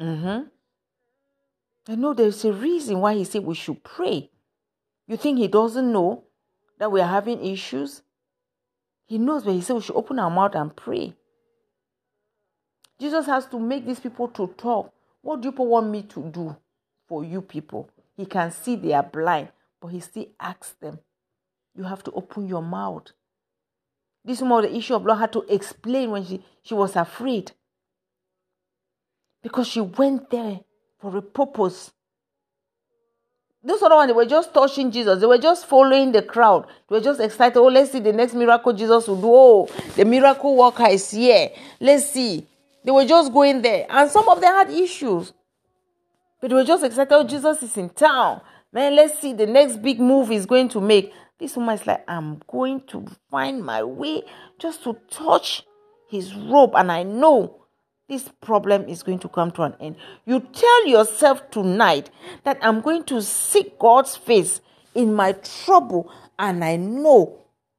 Mm-hmm. 0.00 0.48
I 1.92 1.94
know 1.94 2.12
there's 2.12 2.44
a 2.44 2.52
reason 2.52 2.98
why 2.98 3.14
he 3.14 3.22
said 3.22 3.44
we 3.44 3.54
should 3.54 3.84
pray. 3.84 4.30
You 5.06 5.16
think 5.16 5.38
he 5.38 5.46
doesn't 5.46 5.92
know 5.92 6.24
that 6.80 6.90
we 6.90 7.00
are 7.00 7.08
having 7.08 7.44
issues? 7.44 8.02
He 9.10 9.18
knows, 9.18 9.42
but 9.42 9.54
he 9.54 9.60
said 9.60 9.74
we 9.74 9.82
should 9.82 9.96
open 9.96 10.20
our 10.20 10.30
mouth 10.30 10.54
and 10.54 10.74
pray. 10.74 11.12
Jesus 13.00 13.26
has 13.26 13.44
to 13.46 13.58
make 13.58 13.84
these 13.84 13.98
people 13.98 14.28
to 14.28 14.46
talk. 14.56 14.94
What 15.20 15.40
do 15.40 15.48
you 15.48 15.52
people 15.52 15.66
want 15.66 15.90
me 15.90 16.02
to 16.02 16.22
do 16.22 16.56
for 17.08 17.24
you 17.24 17.42
people? 17.42 17.90
He 18.16 18.24
can 18.24 18.52
see 18.52 18.76
they 18.76 18.92
are 18.92 19.02
blind, 19.02 19.48
but 19.80 19.88
he 19.88 19.98
still 19.98 20.26
asks 20.38 20.74
them. 20.80 21.00
You 21.74 21.82
have 21.82 22.04
to 22.04 22.12
open 22.12 22.46
your 22.46 22.62
mouth. 22.62 23.08
This 24.24 24.42
woman, 24.42 24.62
the 24.62 24.76
issue 24.76 24.94
of 24.94 25.02
blood, 25.02 25.16
had 25.16 25.32
to 25.32 25.44
explain 25.52 26.12
when 26.12 26.24
she, 26.24 26.44
she 26.62 26.74
was 26.74 26.94
afraid. 26.94 27.50
Because 29.42 29.66
she 29.66 29.80
went 29.80 30.30
there 30.30 30.60
for 31.00 31.16
a 31.16 31.22
purpose. 31.22 31.90
Those 33.62 33.82
other 33.82 33.96
ones, 33.96 34.08
they 34.08 34.14
were 34.14 34.24
just 34.24 34.54
touching 34.54 34.90
Jesus. 34.90 35.20
They 35.20 35.26
were 35.26 35.38
just 35.38 35.66
following 35.66 36.12
the 36.12 36.22
crowd. 36.22 36.66
They 36.88 36.96
were 36.96 37.00
just 37.00 37.20
excited. 37.20 37.58
Oh, 37.58 37.66
let's 37.66 37.92
see 37.92 38.00
the 38.00 38.12
next 38.12 38.32
miracle 38.32 38.72
Jesus 38.72 39.06
will 39.06 39.20
do. 39.20 39.28
Oh, 39.30 39.68
the 39.96 40.04
miracle 40.04 40.56
worker 40.56 40.86
is 40.86 41.10
here. 41.10 41.50
Let's 41.78 42.08
see. 42.08 42.46
They 42.82 42.90
were 42.90 43.04
just 43.04 43.32
going 43.32 43.60
there. 43.60 43.86
And 43.90 44.10
some 44.10 44.28
of 44.30 44.40
them 44.40 44.54
had 44.54 44.70
issues. 44.70 45.34
But 46.40 46.48
they 46.48 46.54
were 46.54 46.64
just 46.64 46.84
excited. 46.84 47.12
Oh, 47.12 47.24
Jesus 47.24 47.62
is 47.62 47.76
in 47.76 47.90
town. 47.90 48.40
Man, 48.72 48.96
let's 48.96 49.18
see 49.18 49.34
the 49.34 49.46
next 49.46 49.82
big 49.82 50.00
move 50.00 50.28
he's 50.28 50.46
going 50.46 50.70
to 50.70 50.80
make. 50.80 51.12
This 51.38 51.56
woman 51.56 51.74
is 51.74 51.86
like, 51.86 52.02
I'm 52.08 52.40
going 52.46 52.82
to 52.88 53.06
find 53.30 53.62
my 53.62 53.82
way 53.82 54.22
just 54.58 54.84
to 54.84 54.96
touch 55.10 55.64
his 56.08 56.34
robe. 56.34 56.72
And 56.74 56.90
I 56.90 57.02
know 57.02 57.59
this 58.10 58.28
problem 58.40 58.88
is 58.88 59.04
going 59.04 59.20
to 59.20 59.28
come 59.28 59.52
to 59.52 59.62
an 59.62 59.74
end. 59.78 59.94
You 60.26 60.40
tell 60.40 60.86
yourself 60.88 61.48
tonight 61.52 62.10
that 62.42 62.58
I'm 62.60 62.80
going 62.80 63.04
to 63.04 63.22
seek 63.22 63.78
God's 63.78 64.16
face 64.16 64.60
in 64.96 65.14
my 65.14 65.32
trouble, 65.32 66.12
and 66.36 66.64
I 66.64 66.74
know 66.74 67.38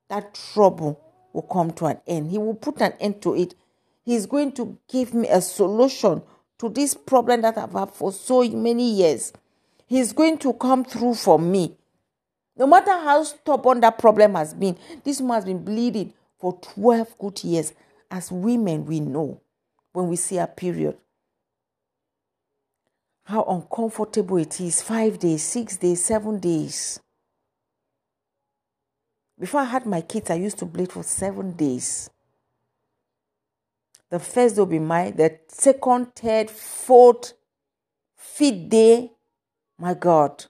that 0.09 0.33
trouble 0.53 1.01
will 1.33 1.41
come 1.41 1.71
to 1.71 1.87
an 1.87 1.99
end. 2.07 2.31
He 2.31 2.37
will 2.37 2.55
put 2.55 2.81
an 2.81 2.93
end 3.01 3.21
to 3.23 3.35
it. 3.35 3.55
He's 4.05 4.25
going 4.25 4.53
to 4.53 4.77
give 4.89 5.13
me 5.13 5.27
a 5.27 5.41
solution 5.41 6.21
to 6.59 6.69
this 6.69 6.93
problem 6.93 7.41
that 7.41 7.57
I've 7.57 7.73
had 7.73 7.91
for 7.91 8.13
so 8.13 8.41
many 8.49 8.89
years. 8.89 9.33
He's 9.85 10.13
going 10.13 10.37
to 10.39 10.53
come 10.53 10.85
through 10.85 11.15
for 11.15 11.37
me. 11.37 11.75
No 12.55 12.67
matter 12.67 12.91
how 12.91 13.21
stubborn 13.23 13.81
that 13.81 13.97
problem 13.97 14.35
has 14.35 14.53
been, 14.53 14.77
this 15.03 15.19
woman 15.19 15.35
has 15.35 15.45
been 15.45 15.65
bleeding 15.65 16.13
for 16.39 16.57
12 16.61 17.17
good 17.19 17.43
years. 17.43 17.73
As 18.09 18.31
women, 18.31 18.85
we 18.85 19.01
know 19.01 19.41
when 19.93 20.07
we 20.07 20.15
see 20.15 20.37
a 20.37 20.47
period 20.47 20.97
how 23.31 23.43
uncomfortable 23.43 24.37
it 24.37 24.59
is 24.59 24.81
five 24.81 25.17
days, 25.17 25.43
six 25.43 25.77
days, 25.77 26.03
seven 26.03 26.37
days. 26.39 26.99
Before 29.39 29.61
I 29.61 29.65
had 29.65 29.85
my 29.85 30.01
kids, 30.01 30.29
I 30.29 30.35
used 30.35 30.59
to 30.59 30.65
bleed 30.65 30.91
for 30.91 31.03
seven 31.03 31.53
days. 31.53 32.09
The 34.09 34.19
first 34.19 34.55
day 34.55 34.61
will 34.61 34.65
be 34.65 34.79
mine, 34.79 35.15
the 35.15 35.39
second, 35.47 36.13
third, 36.13 36.49
fourth, 36.49 37.33
fifth 38.17 38.69
day, 38.69 39.11
my 39.79 39.93
God. 39.93 40.45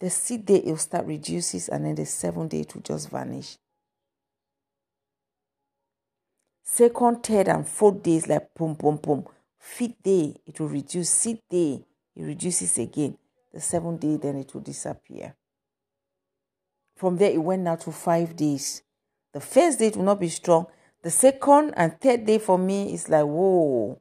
The 0.00 0.10
sixth 0.10 0.46
day 0.46 0.56
it 0.56 0.66
will 0.66 0.76
start 0.76 1.06
reduces, 1.06 1.68
and 1.68 1.84
then 1.84 1.94
the 1.94 2.04
seventh 2.04 2.50
day 2.50 2.60
it 2.60 2.74
will 2.74 2.82
just 2.82 3.08
vanish. 3.10 3.58
Second, 6.66 7.22
third, 7.22 7.48
and 7.48 7.68
fourth 7.68 8.02
days 8.02 8.26
like 8.26 8.54
boom, 8.54 8.72
boom, 8.74 8.96
boom. 8.96 9.26
Fifth 9.58 10.02
day 10.02 10.34
it 10.46 10.58
will 10.58 10.68
reduce. 10.68 11.10
Sixth 11.10 11.42
day 11.50 11.84
it 12.16 12.22
reduces 12.22 12.78
again. 12.78 13.18
The 13.52 13.60
seventh 13.60 14.00
day 14.00 14.16
then 14.16 14.36
it 14.38 14.52
will 14.54 14.62
disappear. 14.62 15.36
From 16.96 17.18
there 17.18 17.30
it 17.30 17.42
went 17.42 17.62
now 17.62 17.76
to 17.76 17.92
five 17.92 18.34
days. 18.34 18.82
The 19.32 19.40
first 19.40 19.78
day 19.78 19.88
it 19.88 19.96
will 19.96 20.04
not 20.04 20.20
be 20.20 20.30
strong. 20.30 20.66
The 21.02 21.10
second 21.10 21.74
and 21.76 22.00
third 22.00 22.24
day 22.24 22.38
for 22.38 22.58
me 22.58 22.94
is 22.94 23.10
like 23.10 23.26
whoa. 23.26 24.00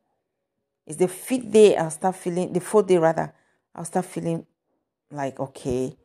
It's 0.87 0.97
the 0.97 1.09
fifth 1.09 1.51
day 1.51 1.75
I'll 1.75 1.91
start 1.91 2.15
feeling 2.15 2.53
the 2.53 2.61
fourth 2.61 2.87
day 2.87 2.97
rather. 2.97 3.33
I'll 3.75 3.85
start 3.85 4.05
feeling 4.05 4.45
like 5.11 5.37
okay. 5.37 5.97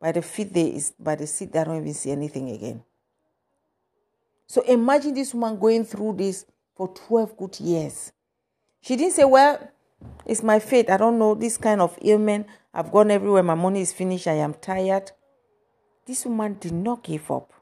By 0.00 0.10
the 0.10 0.22
fifth 0.22 0.52
day 0.52 0.74
is 0.74 0.92
by 0.98 1.14
the 1.14 1.26
sixth 1.28 1.52
day 1.52 1.60
I 1.60 1.64
don't 1.64 1.76
even 1.76 1.94
see 1.94 2.10
anything 2.10 2.50
again. 2.50 2.82
So 4.50 4.62
imagine 4.62 5.14
this 5.14 5.32
woman 5.32 5.60
going 5.60 5.84
through 5.84 6.14
this 6.14 6.44
for 6.74 6.88
12 6.88 7.36
good 7.36 7.60
years. 7.60 8.10
She 8.80 8.96
didn't 8.96 9.12
say, 9.12 9.24
Well, 9.24 9.70
it's 10.26 10.42
my 10.42 10.58
fate. 10.58 10.90
I 10.90 10.96
don't 10.96 11.20
know 11.20 11.36
this 11.36 11.56
kind 11.56 11.80
of 11.80 11.96
ailment. 12.02 12.48
I've 12.74 12.90
gone 12.90 13.12
everywhere. 13.12 13.44
My 13.44 13.54
money 13.54 13.80
is 13.80 13.92
finished. 13.92 14.26
I 14.26 14.38
am 14.38 14.54
tired. 14.54 15.12
This 16.04 16.24
woman 16.24 16.56
did 16.58 16.72
not 16.72 17.04
give 17.04 17.30
up. 17.30 17.52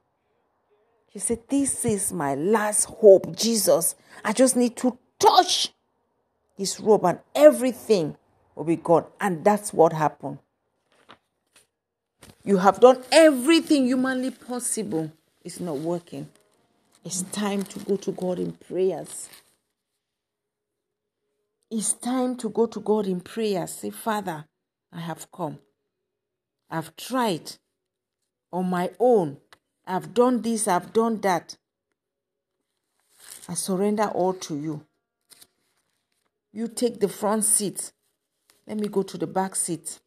She 1.13 1.19
said, 1.19 1.41
This 1.47 1.85
is 1.85 2.11
my 2.11 2.35
last 2.35 2.87
hope, 2.87 3.37
Jesus. 3.37 3.95
I 4.25 4.33
just 4.33 4.57
need 4.57 4.75
to 4.79 4.97
touch 5.19 5.75
his 6.57 6.81
robe 6.81 7.05
and 7.05 7.19
everything 7.35 8.17
will 8.55 8.65
be 8.65 8.77
gone. 8.77 9.05
And 9.21 9.45
that's 9.45 9.75
what 9.75 9.93
happened. 9.93 10.39
You 12.45 12.57
have 12.57 12.81
done 12.81 13.05
everything 13.13 13.85
humanly 13.85 14.31
possible. 14.31 15.13
It's 15.45 15.61
not 15.61 15.77
working. 15.77 16.31
It's 17.09 17.23
time 17.23 17.63
to 17.63 17.79
go 17.79 17.97
to 17.97 18.13
God 18.13 18.39
in 18.39 18.53
prayers. 18.53 19.31
It's 21.71 21.95
time 21.95 22.37
to 22.37 22.51
go 22.51 22.67
to 22.67 22.81
God 22.81 23.07
in 23.07 23.23
prayers. 23.23 23.73
Say, 23.73 23.89
Father, 23.89 24.45
I 24.93 25.01
have 25.01 25.33
come. 25.33 25.59
I've 26.69 26.95
tried 26.97 27.53
on 28.53 28.69
my 28.69 28.91
own. 29.01 29.39
I've 29.87 30.13
done 30.13 30.43
this, 30.43 30.69
I've 30.69 30.93
done 30.93 31.19
that. 31.23 31.57
I 33.49 33.55
surrender 33.55 34.09
all 34.09 34.35
to 34.35 34.59
you. 34.59 34.85
You 36.53 36.69
take 36.69 37.01
the 37.01 37.09
front 37.09 37.45
seat. 37.45 37.91
Let 38.67 38.77
me 38.77 38.89
go 38.89 39.03
to 39.03 39.17
the 39.17 39.27
back 39.27 39.57
seat. 39.57 39.99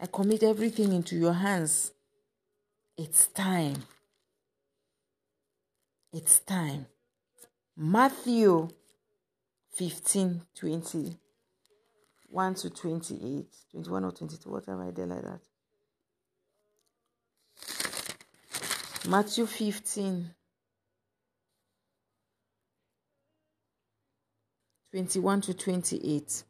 I 0.00 0.06
commit 0.06 0.42
everything 0.42 0.92
into 0.92 1.14
your 1.14 1.34
hands. 1.34 1.92
It's 2.96 3.28
time. 3.28 3.84
It's 6.12 6.40
time. 6.40 6.86
Matthew 7.76 8.68
15 9.74 10.42
20. 10.58 11.18
1 12.30 12.54
to 12.54 12.70
28, 12.70 13.46
21 13.70 14.04
or 14.04 14.12
22, 14.12 14.50
whatever 14.50 14.84
I 14.84 14.90
did 14.90 15.08
like 15.08 15.22
that. 15.22 15.40
Matthew 19.08 19.46
15, 19.46 20.34
21 24.90 25.40
to 25.40 25.54
28. 25.54 26.44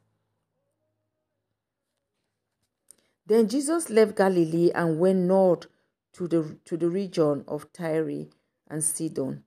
Then 3.25 3.47
Jesus 3.47 3.89
left 3.89 4.17
Galilee 4.17 4.71
and 4.75 4.99
went 4.99 5.19
north 5.19 5.67
to 6.13 6.27
the, 6.27 6.57
to 6.65 6.75
the 6.75 6.89
region 6.89 7.45
of 7.47 7.71
Tyre 7.71 8.25
and 8.67 8.83
Sidon. 8.83 9.43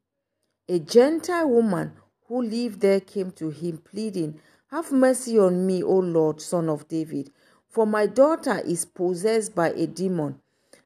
A 0.73 0.79
Gentile 0.79 1.51
woman 1.51 1.93
who 2.29 2.41
lived 2.41 2.81
there 2.81 3.01
came 3.01 3.31
to 3.33 3.51
him, 3.51 3.77
pleading, 3.77 4.41
Have 4.69 4.91
mercy 4.91 5.39
on 5.39 5.67
me, 5.67 5.83
O 5.83 5.99
Lord, 5.99 6.41
son 6.41 6.71
of 6.71 6.89
David, 6.89 7.31
for 7.69 7.87
my 7.87 8.07
daughter 8.07 8.59
is 8.61 8.87
possessed 8.87 9.55
by 9.55 9.69
a 9.73 9.87
demon 9.87 10.41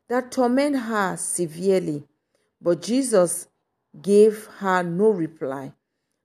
that 0.08 0.32
torment 0.32 0.76
her 0.76 1.16
severely. 1.16 2.02
But 2.60 2.82
Jesus 2.82 3.46
gave 4.02 4.46
her 4.58 4.82
no 4.82 5.10
reply, 5.10 5.72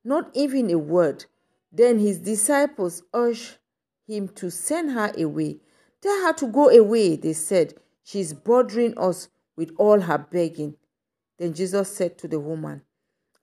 not 0.04 0.32
even 0.34 0.72
a 0.72 0.80
word. 0.80 1.26
Then 1.72 2.00
his 2.00 2.18
disciples 2.18 3.04
urged 3.14 3.60
him 4.08 4.30
to 4.30 4.50
send 4.50 4.90
her 4.94 5.14
away. 5.16 5.60
Tell 6.02 6.20
her 6.26 6.34
to 6.34 6.48
go 6.48 6.72
away, 6.72 7.16
they 7.16 7.34
said. 7.34 7.76
She 8.04 8.22
is 8.22 8.34
bothering 8.34 8.98
us 8.98 9.30
with 9.56 9.72
all 9.78 10.02
her 10.02 10.18
begging. 10.18 10.78
Then 11.38 11.54
Jesus 11.54 11.96
said 11.96 12.18
to 12.18 12.28
the 12.28 12.40
woman, 12.40 12.82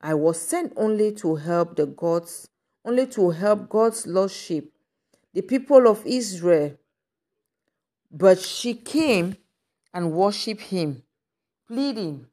I 0.01 0.14
was 0.14 0.40
sent 0.40 0.72
only 0.76 1.12
to 1.16 1.36
help 1.36 1.76
the 1.76 1.86
gods, 1.86 2.49
only 2.84 3.07
to 3.09 3.30
help 3.30 3.68
God's 3.68 4.07
lost 4.07 4.36
sheep, 4.36 4.72
the 5.34 5.42
people 5.42 5.88
of 5.88 6.07
Israel. 6.07 6.76
But 8.11 8.38
she 8.40 8.74
came 8.74 9.36
and 9.92 10.12
worshiped 10.12 10.62
him, 10.62 11.03
pleading 11.66 12.26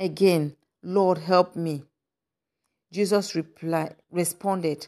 again, 0.00 0.56
Lord, 0.82 1.18
help 1.18 1.56
me. 1.56 1.82
Jesus 2.92 3.34
replied, 3.34 3.96
responded, 4.10 4.86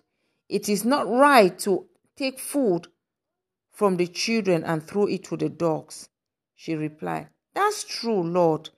It 0.49 0.69
is 0.69 0.85
not 0.85 1.09
right 1.09 1.59
to 1.61 1.87
take 2.17 2.39
food 2.39 2.87
from 3.73 3.97
the 3.97 4.07
children 4.07 4.65
and 4.65 4.83
throw 4.83 5.07
it 5.07 5.25
to 5.25 5.37
the 5.37 5.49
dogs. 5.49 6.09
She 6.55 6.75
replied, 6.75 7.29
That's 7.55 7.85
true, 7.85 8.23
Lord, 8.23 8.71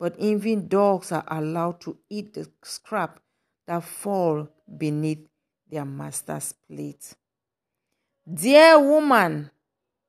but 0.00 0.18
even 0.18 0.66
dogs 0.66 1.12
are 1.12 1.24
allowed 1.28 1.78
to 1.82 1.98
eat 2.08 2.32
the 2.32 2.48
scrap 2.62 3.20
that 3.66 3.84
fall 3.84 4.48
beneath 4.78 5.28
their 5.70 5.84
master's 5.84 6.54
plate. 6.66 7.14
Dear 8.32 8.80
woman, 8.80 9.50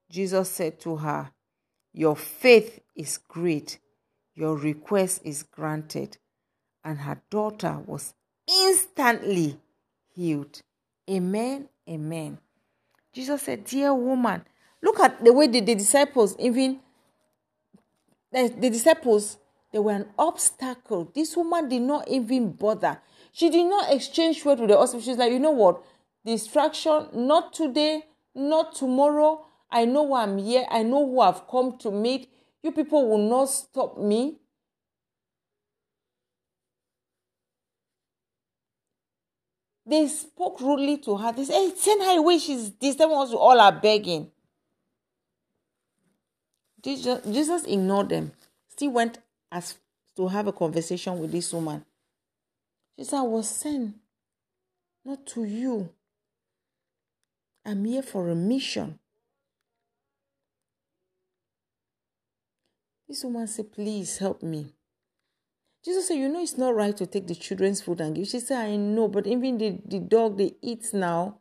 Jesus 0.09 0.49
said 0.49 0.79
to 0.79 0.95
her, 0.95 1.31
Your 1.91 2.15
faith 2.15 2.79
is 2.95 3.17
great, 3.17 3.79
your 4.33 4.55
request 4.55 5.21
is 5.25 5.43
granted. 5.43 6.17
And 6.83 6.97
her 6.99 7.21
daughter 7.29 7.77
was 7.85 8.15
instantly 8.47 9.59
healed. 10.15 10.61
Amen. 11.07 11.69
Amen. 11.87 12.39
Jesus 13.13 13.41
said, 13.43 13.65
Dear 13.65 13.93
woman, 13.93 14.43
look 14.81 14.99
at 14.99 15.23
the 15.23 15.31
way 15.33 15.47
the, 15.47 15.59
the 15.59 15.75
disciples, 15.75 16.35
even 16.39 16.79
the, 18.31 18.51
the 18.57 18.69
disciples, 18.71 19.37
they 19.71 19.79
were 19.79 19.93
an 19.93 20.07
obstacle. 20.17 21.11
This 21.15 21.35
woman 21.35 21.69
did 21.69 21.81
not 21.81 22.07
even 22.07 22.51
bother. 22.51 22.99
She 23.31 23.49
did 23.49 23.65
not 23.67 23.91
exchange 23.93 24.43
words 24.43 24.59
with 24.59 24.69
the 24.69 24.77
hospital. 24.77 25.01
She's 25.01 25.17
like, 25.17 25.31
you 25.31 25.39
know 25.39 25.51
what? 25.51 25.81
Distraction, 26.25 27.07
not 27.13 27.53
today, 27.53 28.03
not 28.35 28.75
tomorrow. 28.75 29.45
I 29.71 29.85
know 29.85 30.03
why 30.03 30.23
I'm 30.23 30.37
here. 30.37 30.65
I 30.69 30.83
know 30.83 31.05
who 31.05 31.21
I've 31.21 31.47
come 31.47 31.77
to 31.79 31.91
meet. 31.91 32.29
You 32.61 32.71
people 32.73 33.09
will 33.09 33.29
not 33.29 33.45
stop 33.45 33.97
me. 33.97 34.37
They 39.85 40.07
spoke 40.07 40.61
rudely 40.61 40.97
to 40.99 41.17
her. 41.17 41.31
They 41.31 41.45
said, 41.45 41.55
hey, 41.55 41.71
send 41.75 42.01
her 42.03 42.17
away. 42.17 42.37
She's 42.37 42.69
disturbing 42.69 43.17
us. 43.17 43.33
All 43.33 43.59
are 43.59 43.71
begging. 43.71 44.31
Jesus 46.83 47.63
ignored 47.65 48.09
them. 48.09 48.31
Still 48.69 48.91
went 48.91 49.19
as 49.51 49.75
to 50.15 50.27
have 50.27 50.47
a 50.47 50.53
conversation 50.53 51.19
with 51.19 51.31
this 51.31 51.51
woman. 51.53 51.83
She 52.97 53.05
said, 53.05 53.19
I 53.19 53.23
was 53.23 53.49
sent 53.49 53.95
not 55.03 55.25
to 55.27 55.43
you. 55.43 55.89
I'm 57.65 57.85
here 57.85 58.03
for 58.03 58.29
a 58.29 58.35
mission. 58.35 58.99
This 63.07 63.23
woman 63.23 63.47
said, 63.47 63.71
Please 63.71 64.17
help 64.17 64.41
me. 64.41 64.73
Jesus 65.83 66.07
said, 66.07 66.15
You 66.15 66.29
know, 66.29 66.41
it's 66.41 66.57
not 66.57 66.75
right 66.75 66.95
to 66.95 67.05
take 67.05 67.27
the 67.27 67.35
children's 67.35 67.81
food 67.81 68.01
and 68.01 68.15
give. 68.15 68.27
She 68.27 68.39
said, 68.39 68.65
I 68.65 68.75
know, 68.75 69.07
but 69.07 69.27
even 69.27 69.57
the, 69.57 69.79
the 69.85 69.99
dog, 69.99 70.37
they 70.37 70.53
eat 70.61 70.87
now. 70.93 71.39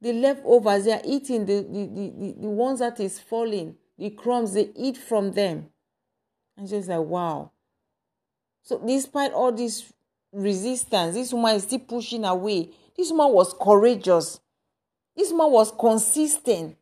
The 0.00 0.12
leftovers, 0.12 0.84
they 0.84 0.92
are 0.92 1.02
eating 1.04 1.46
the, 1.46 1.62
the, 1.62 1.86
the, 1.86 2.12
the, 2.18 2.34
the 2.42 2.48
ones 2.48 2.80
that 2.80 3.00
is 3.00 3.20
falling, 3.20 3.76
the 3.96 4.10
crumbs, 4.10 4.52
they 4.54 4.70
eat 4.76 4.96
from 4.96 5.32
them. 5.32 5.70
And 6.56 6.68
she's 6.68 6.88
like, 6.88 7.00
Wow. 7.00 7.50
So, 8.62 8.80
despite 8.84 9.32
all 9.32 9.52
this 9.52 9.92
resistance, 10.32 11.14
this 11.14 11.32
woman 11.32 11.56
is 11.56 11.64
still 11.64 11.80
pushing 11.80 12.24
away. 12.24 12.70
This 12.96 13.10
woman 13.10 13.32
was 13.32 13.54
courageous. 13.60 14.40
This 15.16 15.30
woman 15.30 15.52
was 15.52 15.72
consistent. 15.72 16.76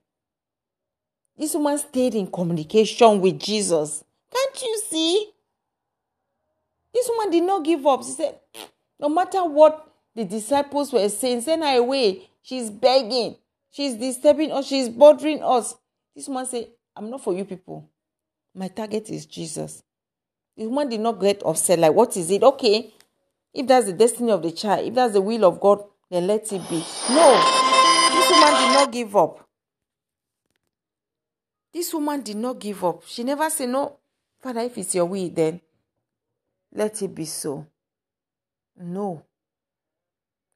This 1.37 1.55
woman 1.55 1.79
stayed 1.79 2.15
in 2.15 2.31
communication 2.31 3.21
with 3.21 3.39
Jesus. 3.39 4.05
Can't 4.33 4.63
you 4.63 4.83
see? 4.89 5.31
This 6.95 7.09
woman 7.09 7.31
did 7.31 7.43
not 7.43 7.65
give 7.65 7.87
up. 7.87 8.05
She 8.05 8.11
said, 8.11 8.39
No 9.01 9.09
matter 9.09 9.45
what 9.45 9.89
the 10.15 10.25
disciples 10.25 10.93
were 10.93 11.09
saying, 11.09 11.41
send 11.41 11.63
her 11.63 11.79
away. 11.79 12.29
She's 12.43 12.71
begging. 12.71 13.37
She's 13.71 13.95
disturbing 13.95 14.53
us. 14.53 14.67
She's 14.67 14.89
bothering 14.89 15.43
us. 15.43 15.75
This 16.15 16.29
woman 16.29 16.47
said, 16.47 16.69
I'm 16.95 17.09
not 17.11 17.23
for 17.23 17.35
you 17.35 17.45
people. 17.45 17.89
My 18.55 18.69
target 18.69 19.11
is 19.11 19.27
Jesus. 19.27 19.83
The 20.57 20.67
woman 20.67 20.89
did 20.91 21.01
not 21.01 21.21
get 21.21 21.43
upset. 21.45 21.79
Like, 21.79 21.95
what 21.95 22.17
is 22.17 22.31
it? 22.31 22.43
Okay. 22.43 22.93
If 23.55 23.67
that's 23.67 23.87
the 23.87 23.93
destiny 23.93 24.33
of 24.33 24.43
the 24.43 24.51
child, 24.51 24.87
if 24.87 24.95
that's 24.95 25.13
the 25.15 25.21
will 25.21 25.45
of 25.45 25.61
God, 25.61 25.85
then 26.11 26.27
let 26.27 26.53
it 26.53 26.69
be. 26.69 26.85
No. 27.11 27.63
This 28.13 28.31
woman 28.31 28.53
did 28.55 28.73
not 28.75 28.93
give 28.93 29.17
up. 29.17 29.49
This 31.73 31.95
woman 31.95 32.23
did 32.23 32.37
not 32.37 32.59
give 32.59 32.85
up. 32.85 33.03
She 33.07 33.25
never 33.25 33.49
said, 33.49 33.71
No, 33.71 33.99
Father, 34.41 34.61
if 34.61 34.77
it's 34.77 34.95
your 34.95 35.07
will, 35.07 35.31
then 35.31 35.61
let 36.75 37.01
it 37.03 37.15
be 37.15 37.25
so. 37.25 37.67
No. 38.77 39.25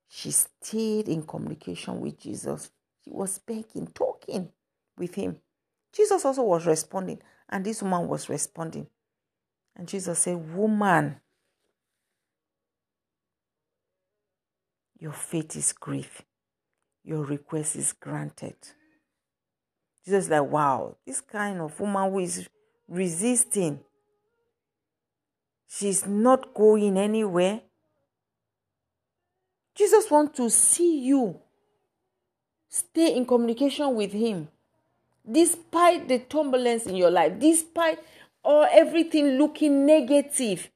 She 0.09 0.30
stayed 0.30 1.09
in 1.09 1.22
communication 1.22 2.01
with 2.01 2.18
Jesus. 2.18 2.70
She 3.05 3.11
was 3.11 3.38
begging, 3.38 3.88
talking 3.94 4.51
with 4.97 5.14
him. 5.14 5.36
Jesus 5.92 6.24
also 6.24 6.42
was 6.42 6.66
responding, 6.66 7.20
and 7.49 7.64
this 7.64 7.82
woman 7.82 8.09
was 8.09 8.28
responding. 8.28 8.86
And 9.76 9.86
Jesus 9.86 10.20
said, 10.20 10.55
Woman, 10.55 11.20
your 14.99 15.12
faith 15.12 15.57
is 15.57 15.72
great. 15.72 16.11
Your 17.05 17.24
request 17.24 17.76
is 17.76 17.92
granted. 17.92 18.57
Jesus 20.05 20.30
like, 20.30 20.42
wow, 20.42 20.97
this 21.05 21.20
kind 21.20 21.61
of 21.61 21.78
woman 21.80 22.11
who 22.11 22.20
is 22.20 22.49
resisting, 22.88 23.80
she's 25.68 26.07
not 26.07 26.55
going 26.55 26.97
anywhere. 26.97 27.61
Jesus 29.74 30.11
wants 30.11 30.36
to 30.38 30.49
see 30.49 31.01
you 31.01 31.38
stay 32.68 33.16
in 33.16 33.26
communication 33.26 33.94
with 33.94 34.12
him 34.12 34.49
despite 35.31 36.09
the 36.09 36.18
turbulence 36.18 36.87
in 36.87 36.97
your 36.97 37.11
life 37.11 37.33
despite 37.39 37.99
all 38.45 38.66
everything 38.70 39.39
looking 39.39 39.85
negative 39.85 40.70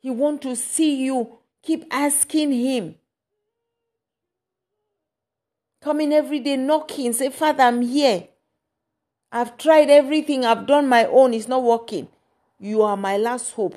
he 0.00 0.10
wants 0.10 0.42
to 0.44 0.56
see 0.56 1.04
you 1.04 1.38
keep 1.62 1.84
asking 1.90 2.52
him. 2.52 2.94
Coming 5.82 6.12
every 6.12 6.40
day 6.40 6.56
knocking 6.56 7.12
say 7.12 7.30
father 7.30 7.64
i'm 7.64 7.82
here. 7.82 8.28
I've 9.30 9.58
tried 9.58 9.90
everything. 9.90 10.46
I've 10.46 10.66
done 10.66 10.88
my 10.88 11.04
own. 11.04 11.34
It's 11.34 11.48
not 11.48 11.62
working. 11.62 12.08
You 12.58 12.80
are 12.82 12.96
my 12.96 13.18
last 13.18 13.52
hope. 13.52 13.76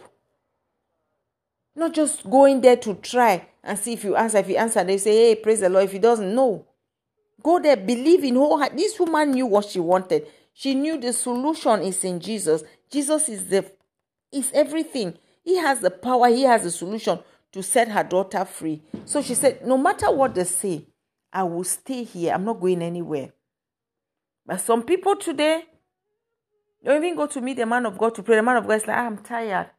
Not 1.76 1.94
just 1.94 2.30
going 2.30 2.62
there 2.62 2.78
to 2.78 2.94
try 2.96 3.48
and 3.64 3.78
see 3.78 3.94
if 3.94 4.06
you 4.06 4.16
answer. 4.16 4.38
If 4.38 4.48
you 4.50 4.56
answer 4.56 4.84
they 4.84 4.98
say 4.98 5.12
hey 5.12 5.36
praise 5.36 5.60
the 5.60 5.70
lord. 5.70 5.86
If 5.86 5.92
he 5.92 6.00
doesn't 6.00 6.34
know 6.34 6.66
Go 7.44 7.60
there, 7.60 7.78
believe 7.78 8.24
in 8.24 8.36
whole 8.36 8.58
heart. 8.58 8.76
This 8.76 9.00
woman 9.00 9.32
knew 9.32 9.46
what 9.46 9.66
she 9.66 9.80
wanted. 9.80 10.28
She 10.54 10.76
knew 10.76 11.00
the 11.00 11.14
solution 11.14 11.82
is 11.82 12.04
in 12.04 12.20
Jesus. 12.20 12.64
Jesus 12.90 13.30
is 13.30 13.46
the 13.48 13.66
is 14.32 14.52
everything. 14.54 15.18
He 15.44 15.58
has 15.58 15.80
the 15.80 15.92
power, 15.92 16.28
he 16.28 16.44
has 16.44 16.64
the 16.64 16.72
solution 16.72 17.20
to 17.52 17.64
set 17.64 17.90
her 17.90 18.04
daughter 18.04 18.46
free. 18.46 18.82
So 19.06 19.22
she 19.22 19.34
said, 19.36 19.66
No 19.66 19.78
matter 19.78 20.12
what 20.12 20.36
they 20.36 20.44
say, 20.44 20.86
I 21.34 21.44
will 21.44 21.64
stay 21.64 22.04
here. 22.04 22.34
I'm 22.34 22.46
not 22.46 22.60
going 22.60 22.82
anywhere. 22.82 23.32
But 24.46 24.62
some 24.62 24.84
people 24.84 25.16
today 25.16 25.64
don't 26.84 27.04
even 27.04 27.16
go 27.16 27.28
to 27.28 27.42
meet 27.42 27.58
the 27.58 27.66
man 27.66 27.86
of 27.86 27.98
God 27.98 28.16
to 28.16 28.24
pray. 28.24 28.36
The 28.36 28.44
man 28.44 28.58
of 28.58 28.68
God 28.68 28.74
is 28.74 28.88
like, 28.88 28.98
ah, 28.98 29.06
I'm 29.06 29.18
tired. 29.18 29.70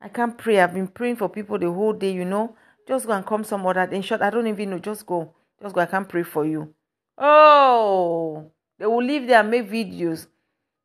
I 0.00 0.08
can't 0.08 0.36
pray. 0.36 0.60
I've 0.60 0.74
been 0.74 0.88
praying 0.88 1.16
for 1.16 1.28
people 1.28 1.58
the 1.58 1.70
whole 1.70 1.92
day, 1.92 2.12
you 2.12 2.24
know. 2.24 2.56
Just 2.86 3.06
go 3.06 3.12
and 3.12 3.26
come 3.26 3.44
some 3.44 3.66
other. 3.66 3.82
In 3.82 4.02
short, 4.02 4.22
I 4.22 4.30
don't 4.30 4.46
even 4.46 4.70
know. 4.70 4.78
Just 4.78 5.06
go. 5.06 5.34
Just 5.62 5.74
go, 5.74 5.80
I 5.80 5.86
can't 5.86 6.08
pray 6.08 6.24
for 6.24 6.44
you. 6.44 6.74
Oh, 7.16 8.50
they 8.78 8.86
will 8.86 9.02
leave 9.02 9.26
there 9.28 9.40
and 9.40 9.50
make 9.50 9.70
videos. 9.70 10.26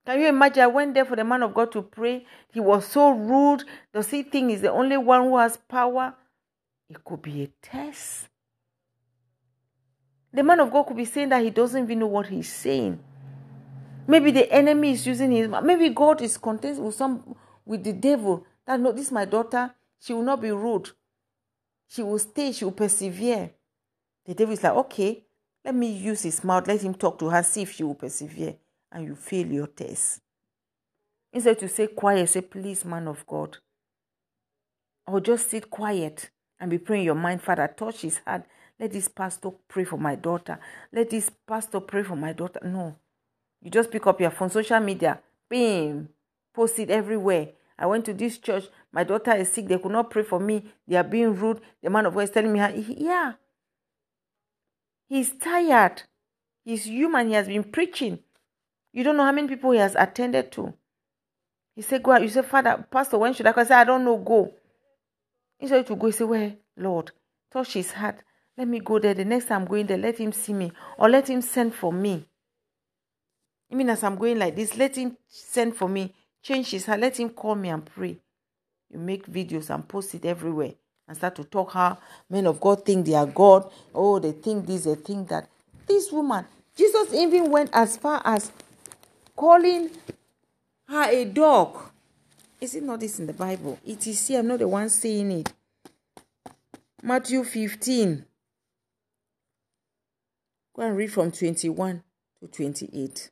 Can 0.05 0.21
you 0.21 0.28
imagine? 0.28 0.63
I 0.63 0.67
went 0.67 0.93
there 0.93 1.03
for 1.03 1.15
the 1.15 1.23
man 1.23 1.43
of 1.43 1.53
God 1.53 1.71
to 1.73 1.82
pray. 1.82 2.25
He 2.53 2.59
was 2.59 2.86
so 2.86 3.09
rude. 3.09 3.63
Does 3.93 4.09
he 4.09 4.23
think 4.23 4.51
he's 4.51 4.61
the 4.61 4.71
only 4.71 4.97
one 4.97 5.23
who 5.23 5.38
has 5.38 5.57
power? 5.57 6.13
It 6.89 7.03
could 7.03 7.21
be 7.21 7.43
a 7.43 7.47
test. 7.61 8.30
The 10.32 10.43
man 10.43 10.59
of 10.59 10.71
God 10.71 10.84
could 10.84 10.97
be 10.97 11.05
saying 11.05 11.30
that 11.30 11.43
he 11.43 11.49
doesn't 11.49 11.84
even 11.84 11.99
know 11.99 12.07
what 12.07 12.28
he's 12.28 12.53
saying. 12.53 12.99
Maybe 14.07 14.32
the 14.32 14.49
enemy 14.51 14.91
is 14.91 15.05
using 15.05 15.32
his 15.32 15.49
maybe 15.63 15.89
God 15.89 16.21
is 16.21 16.38
content 16.38 16.80
with 16.80 16.95
some 16.95 17.36
with 17.65 17.84
the 17.84 17.93
devil. 17.93 18.45
That 18.65 18.80
no, 18.80 18.91
this 18.91 19.07
is 19.07 19.11
my 19.11 19.25
daughter. 19.25 19.73
She 19.99 20.13
will 20.13 20.23
not 20.23 20.41
be 20.41 20.51
rude. 20.51 20.91
She 21.89 22.03
will 22.03 22.19
stay, 22.19 22.51
she 22.51 22.63
will 22.63 22.71
persevere. 22.71 23.51
The 24.28 24.36
devil 24.36 24.53
is 24.53 24.61
like, 24.61 24.73
okay, 24.73 25.23
let 25.63 25.73
me 25.73 25.91
use 25.91 26.23
his 26.23 26.43
mouth, 26.43 26.67
let 26.67 26.82
him 26.82 26.93
talk 26.93 27.17
to 27.19 27.30
her, 27.30 27.41
see 27.41 27.61
if 27.61 27.71
she 27.71 27.84
will 27.84 27.95
persevere. 27.95 28.55
And 28.91 29.05
you 29.05 29.15
fail 29.15 29.47
your 29.47 29.67
test. 29.67 30.21
Instead 31.34 31.59
to 31.59 31.67
say 31.67 31.88
quiet, 31.88 32.30
say, 32.30 32.41
please, 32.41 32.86
man 32.86 33.07
of 33.07 33.25
God. 33.25 33.57
Or 35.05 35.19
just 35.19 35.49
sit 35.49 35.69
quiet 35.69 36.30
and 36.59 36.69
be 36.69 36.78
praying 36.78 37.05
your 37.05 37.15
mind, 37.15 37.41
Father, 37.41 37.67
touch 37.67 38.01
his 38.01 38.19
heart. 38.25 38.43
Let 38.80 38.91
this 38.91 39.07
pastor 39.07 39.51
pray 39.67 39.84
for 39.84 39.97
my 39.97 40.15
daughter. 40.15 40.59
Let 40.91 41.09
this 41.09 41.32
pastor 41.47 41.80
pray 41.80 42.03
for 42.03 42.15
my 42.15 42.34
daughter. 42.34 42.59
No. 42.63 42.95
You 43.61 43.71
just 43.71 43.91
pick 43.91 44.05
up 44.07 44.21
your 44.21 44.32
phone, 44.32 44.49
social 44.49 44.80
media, 44.80 45.19
bam, 45.49 46.09
post 46.53 46.80
it 46.80 46.89
everywhere. 46.89 47.49
I 47.78 47.86
went 47.86 48.05
to 48.05 48.13
this 48.13 48.38
church. 48.38 48.65
My 48.91 49.03
daughter 49.03 49.32
is 49.34 49.51
sick. 49.51 49.67
They 49.67 49.78
could 49.78 49.91
not 49.91 50.09
pray 50.09 50.23
for 50.23 50.39
me. 50.39 50.63
They 50.88 50.95
are 50.95 51.03
being 51.03 51.36
rude. 51.36 51.61
The 51.82 51.89
man 51.89 52.05
of 52.05 52.13
God 52.13 52.21
is 52.21 52.30
telling 52.30 52.53
me, 52.53 52.59
how, 52.59 52.69
yeah, 52.69 53.34
He's 55.08 55.32
tired. 55.32 56.03
He's 56.64 56.86
human. 56.86 57.30
He 57.30 57.34
has 57.34 57.47
been 57.47 57.64
preaching. 57.64 58.20
You 58.91 59.03
don't 59.03 59.18
know 59.18 59.24
how 59.24 59.32
many 59.32 59.47
people 59.47 59.72
he 59.72 59.80
has 59.80 59.95
attended 59.95 60.51
to. 60.53 60.74
He 61.76 61.82
said, 61.82 62.03
Go 62.03 62.12
out. 62.12 62.22
You 62.22 62.30
say, 62.30 62.41
Father, 62.41 62.86
Pastor, 62.91 63.18
when 63.18 63.34
should 63.34 63.47
I 63.47 63.53
go? 63.53 63.62
I 63.62 63.64
said, 63.64 63.80
I 63.80 63.84
don't 63.84 64.03
know. 64.03 64.18
Go. 64.18 64.53
Instead 65.60 65.88
to 65.88 65.95
go, 65.95 66.08
he 66.08 66.12
said, 66.12 66.28
Where? 66.28 66.55
Lord, 66.76 67.12
touch 67.51 67.74
his 67.74 67.91
heart. 67.91 68.18
Let 68.58 68.68
me 68.68 68.80
go 68.80 68.99
there. 68.99 69.14
The 69.14 69.26
next 69.26 69.45
time 69.45 69.62
I'm 69.62 69.68
going 69.68 69.86
there, 69.88 69.97
let 69.97 70.18
him 70.18 70.32
see 70.32 70.53
me. 70.53 70.72
Or 70.97 71.10
let 71.10 71.30
him 71.30 71.41
send 71.41 71.74
for 71.74 71.93
me. 71.93 72.26
Mean, 73.70 73.89
as 73.89 74.03
I'm 74.03 74.16
going 74.16 74.39
like 74.39 74.55
this, 74.55 74.78
let 74.78 74.95
him 74.95 75.18
send 75.28 75.76
for 75.76 75.89
me. 75.89 76.14
Change 76.41 76.72
his 76.72 76.86
heart. 76.86 76.99
Let 76.99 77.20
him 77.20 77.30
call 77.30 77.55
me 77.55 77.70
and 77.70 77.86
pray. 77.86 78.18
You 78.89 78.99
make 78.99 79.28
videos 79.28 79.74
and 79.74 79.88
post 79.88 80.16
it 80.16 80.26
everywhere 80.26 80.74
and 81.08 81.18
start 81.18 81.36
to 81.36 81.43
talk 81.43 81.72
how 81.72 81.97
men 82.30 82.47
of 82.47 82.60
God 82.60 82.86
think 82.86 83.05
they 83.05 83.14
are 83.14 83.26
God. 83.26 83.70
Oh, 83.93 84.20
they 84.20 84.34
think 84.34 84.66
this, 84.66 84.84
they 84.84 84.95
think 84.95 85.30
that. 85.30 85.47
This 85.88 86.12
woman, 86.12 86.45
Jesus 86.76 87.14
even 87.14 87.49
went 87.49 87.70
as 87.74 87.97
far 87.97 88.22
as 88.26 88.51
calling 89.36 89.89
her 90.88 91.10
a 91.10 91.26
dog. 91.26 91.78
Is 92.60 92.76
it 92.76 92.84
not 92.84 92.99
this 92.99 93.20
in 93.20 93.28
the 93.28 93.34
Bible? 93.34 93.80
It 93.86 94.05
is 94.08 94.28
here. 94.28 94.39
I'm 94.39 94.47
not 94.47 94.60
the 94.60 94.68
one 94.68 94.89
saying 94.89 95.32
it. 95.32 95.53
Matthew 97.01 97.43
15. 97.43 98.26
Go 100.76 100.82
and 100.82 100.97
read 100.97 101.12
from 101.12 101.32
21 101.32 102.03
to 102.39 102.47
28. 102.47 103.30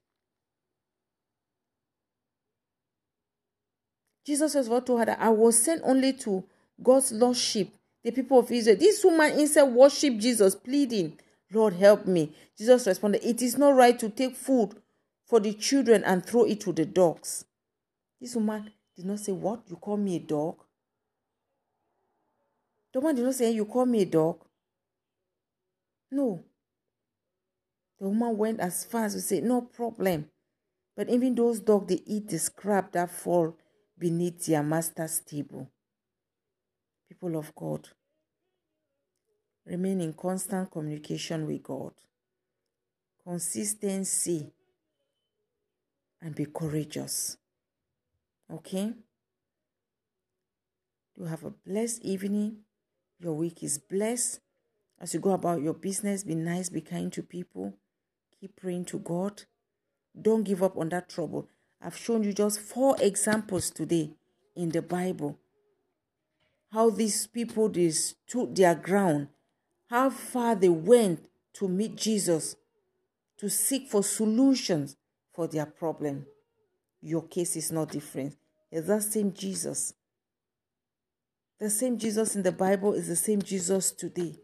Jesus 4.26 4.54
says, 4.54 4.70
What 4.70 4.86
to 4.88 4.98
her 4.98 5.18
I 5.20 5.30
was 5.30 5.62
sent 5.62 5.82
only 5.84 6.14
to 6.14 6.44
God's 6.82 7.12
lordship, 7.12 7.70
the 8.04 8.12
people 8.12 8.40
of 8.40 8.52
Israel. 8.52 8.78
This 8.78 9.04
woman 9.04 9.40
instead 9.40 9.72
worship 9.72 10.18
Jesus, 10.18 10.56
pleading, 10.56 11.18
Lord, 11.52 11.74
help 11.74 12.06
me. 12.06 12.36
Jesus 12.58 12.88
responded, 12.88 13.24
It 13.24 13.42
is 13.42 13.58
not 13.58 13.76
right 13.76 13.98
to 14.00 14.10
take 14.10 14.36
food 14.36 14.76
for 15.26 15.40
the 15.40 15.54
children 15.54 16.04
and 16.04 16.26
throw 16.26 16.44
it 16.44 16.60
to 16.62 16.74
the 16.74 16.86
dogs. 16.86 17.46
This 18.20 18.36
woman 18.36 18.72
did 18.96 19.06
not 19.06 19.20
say, 19.20 19.32
What? 19.32 19.64
You 19.68 19.76
call 19.76 19.98
me 19.98 20.18
a 20.18 20.20
dog? 20.20 20.58
The 22.94 23.00
woman 23.00 23.16
did 23.16 23.26
not 23.26 23.36
say, 23.36 23.52
You 23.52 23.66
call 23.66 23.86
me 23.86 24.02
a 24.02 24.06
dog? 24.06 24.44
No. 26.12 26.44
The 28.00 28.08
woman 28.08 28.38
went 28.38 28.60
as 28.60 28.86
far 28.86 29.06
as 29.06 29.14
to 29.14 29.22
say, 29.22 29.42
No 29.42 29.62
problem. 29.62 30.30
But 30.96 31.10
even 31.10 31.36
those 31.36 31.60
dogs, 31.60 31.88
they 31.88 32.02
eat 32.06 32.30
the 32.30 32.40
scrap 32.40 32.94
that 32.94 33.12
fall 33.12 33.58
beneath 33.98 34.46
their 34.46 34.64
master's 34.64 35.20
table. 35.20 35.70
People 37.26 37.40
of 37.40 37.56
God, 37.56 37.90
remain 39.66 40.00
in 40.00 40.14
constant 40.14 40.70
communication 40.70 41.48
with 41.48 41.64
God. 41.64 41.94
Consistency 43.24 44.52
and 46.22 46.36
be 46.36 46.46
courageous. 46.46 47.38
Okay? 48.54 48.94
You 51.18 51.26
have 51.26 51.44
a 51.44 51.50
blessed 51.50 52.04
evening. 52.04 52.58
Your 53.20 53.34
week 53.34 53.64
is 53.64 53.80
blessed. 53.80 54.42
As 55.02 55.16
you 55.16 55.20
go 55.20 55.32
about 55.32 55.64
your 55.64 55.74
business, 55.74 56.24
be 56.24 56.36
nice, 56.36 56.70
be 56.70 56.82
kind 56.82 57.12
to 57.14 57.24
people. 57.24 57.74
Keep 58.40 58.58
praying 58.58 58.86
to 58.86 59.00
God. 59.00 59.42
Don't 60.22 60.44
give 60.44 60.62
up 60.62 60.78
on 60.78 60.90
that 60.90 61.10
trouble. 61.10 61.50
I've 61.82 61.98
shown 61.98 62.24
you 62.24 62.34
just 62.34 62.60
four 62.60 62.96
examples 63.00 63.72
today 63.72 64.12
in 64.56 64.70
the 64.70 64.84
Bible. 64.84 65.40
How 66.76 66.90
these 66.90 67.26
people 67.26 67.70
they 67.70 67.90
stood 67.90 68.54
their 68.54 68.76
ground, 68.76 69.30
how 69.90 70.10
far 70.10 70.56
they 70.56 70.68
went 70.68 71.30
to 71.54 71.70
meet 71.70 71.96
Jesus, 71.96 72.58
to 73.38 73.50
seek 73.50 73.88
for 73.88 74.04
solutions 74.04 74.98
for 75.34 75.48
their 75.48 75.68
problem. 75.68 76.26
Your 77.00 77.30
case 77.30 77.56
is 77.56 77.72
not 77.72 77.92
different. 77.92 78.36
It's 78.70 78.88
that 78.88 79.04
same 79.04 79.32
Jesus. 79.32 79.94
The 81.62 81.70
same 81.70 81.98
Jesus 81.98 82.36
in 82.36 82.44
the 82.44 82.52
Bible 82.52 82.94
is 82.94 83.08
the 83.08 83.16
same 83.16 83.42
Jesus 83.42 83.94
today. 83.94 84.36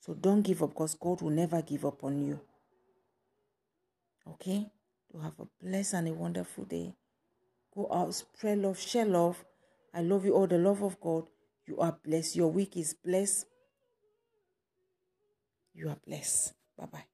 So 0.00 0.14
don't 0.14 0.40
give 0.40 0.62
up 0.62 0.70
because 0.70 0.94
God 0.94 1.20
will 1.20 1.28
never 1.28 1.60
give 1.60 1.84
up 1.84 2.02
on 2.04 2.26
you. 2.26 2.40
Okay? 4.26 4.66
To 5.10 5.18
have 5.18 5.38
a 5.38 5.46
blessed 5.62 5.92
and 5.92 6.08
a 6.08 6.14
wonderful 6.14 6.64
day. 6.64 6.94
Go 7.74 7.86
out, 7.92 8.14
spread 8.14 8.60
love, 8.60 8.80
share 8.80 9.04
love. 9.04 9.44
I 9.94 10.00
love 10.02 10.24
you 10.24 10.34
all, 10.34 10.46
the 10.46 10.58
love 10.58 10.82
of 10.82 11.00
God. 11.00 11.28
You 11.66 11.78
are 11.78 11.96
blessed. 12.04 12.36
Your 12.36 12.50
week 12.50 12.76
is 12.76 12.94
blessed. 12.94 13.46
You 15.74 15.90
are 15.90 15.98
blessed. 16.06 16.54
Bye 16.76 16.86
bye. 16.86 17.11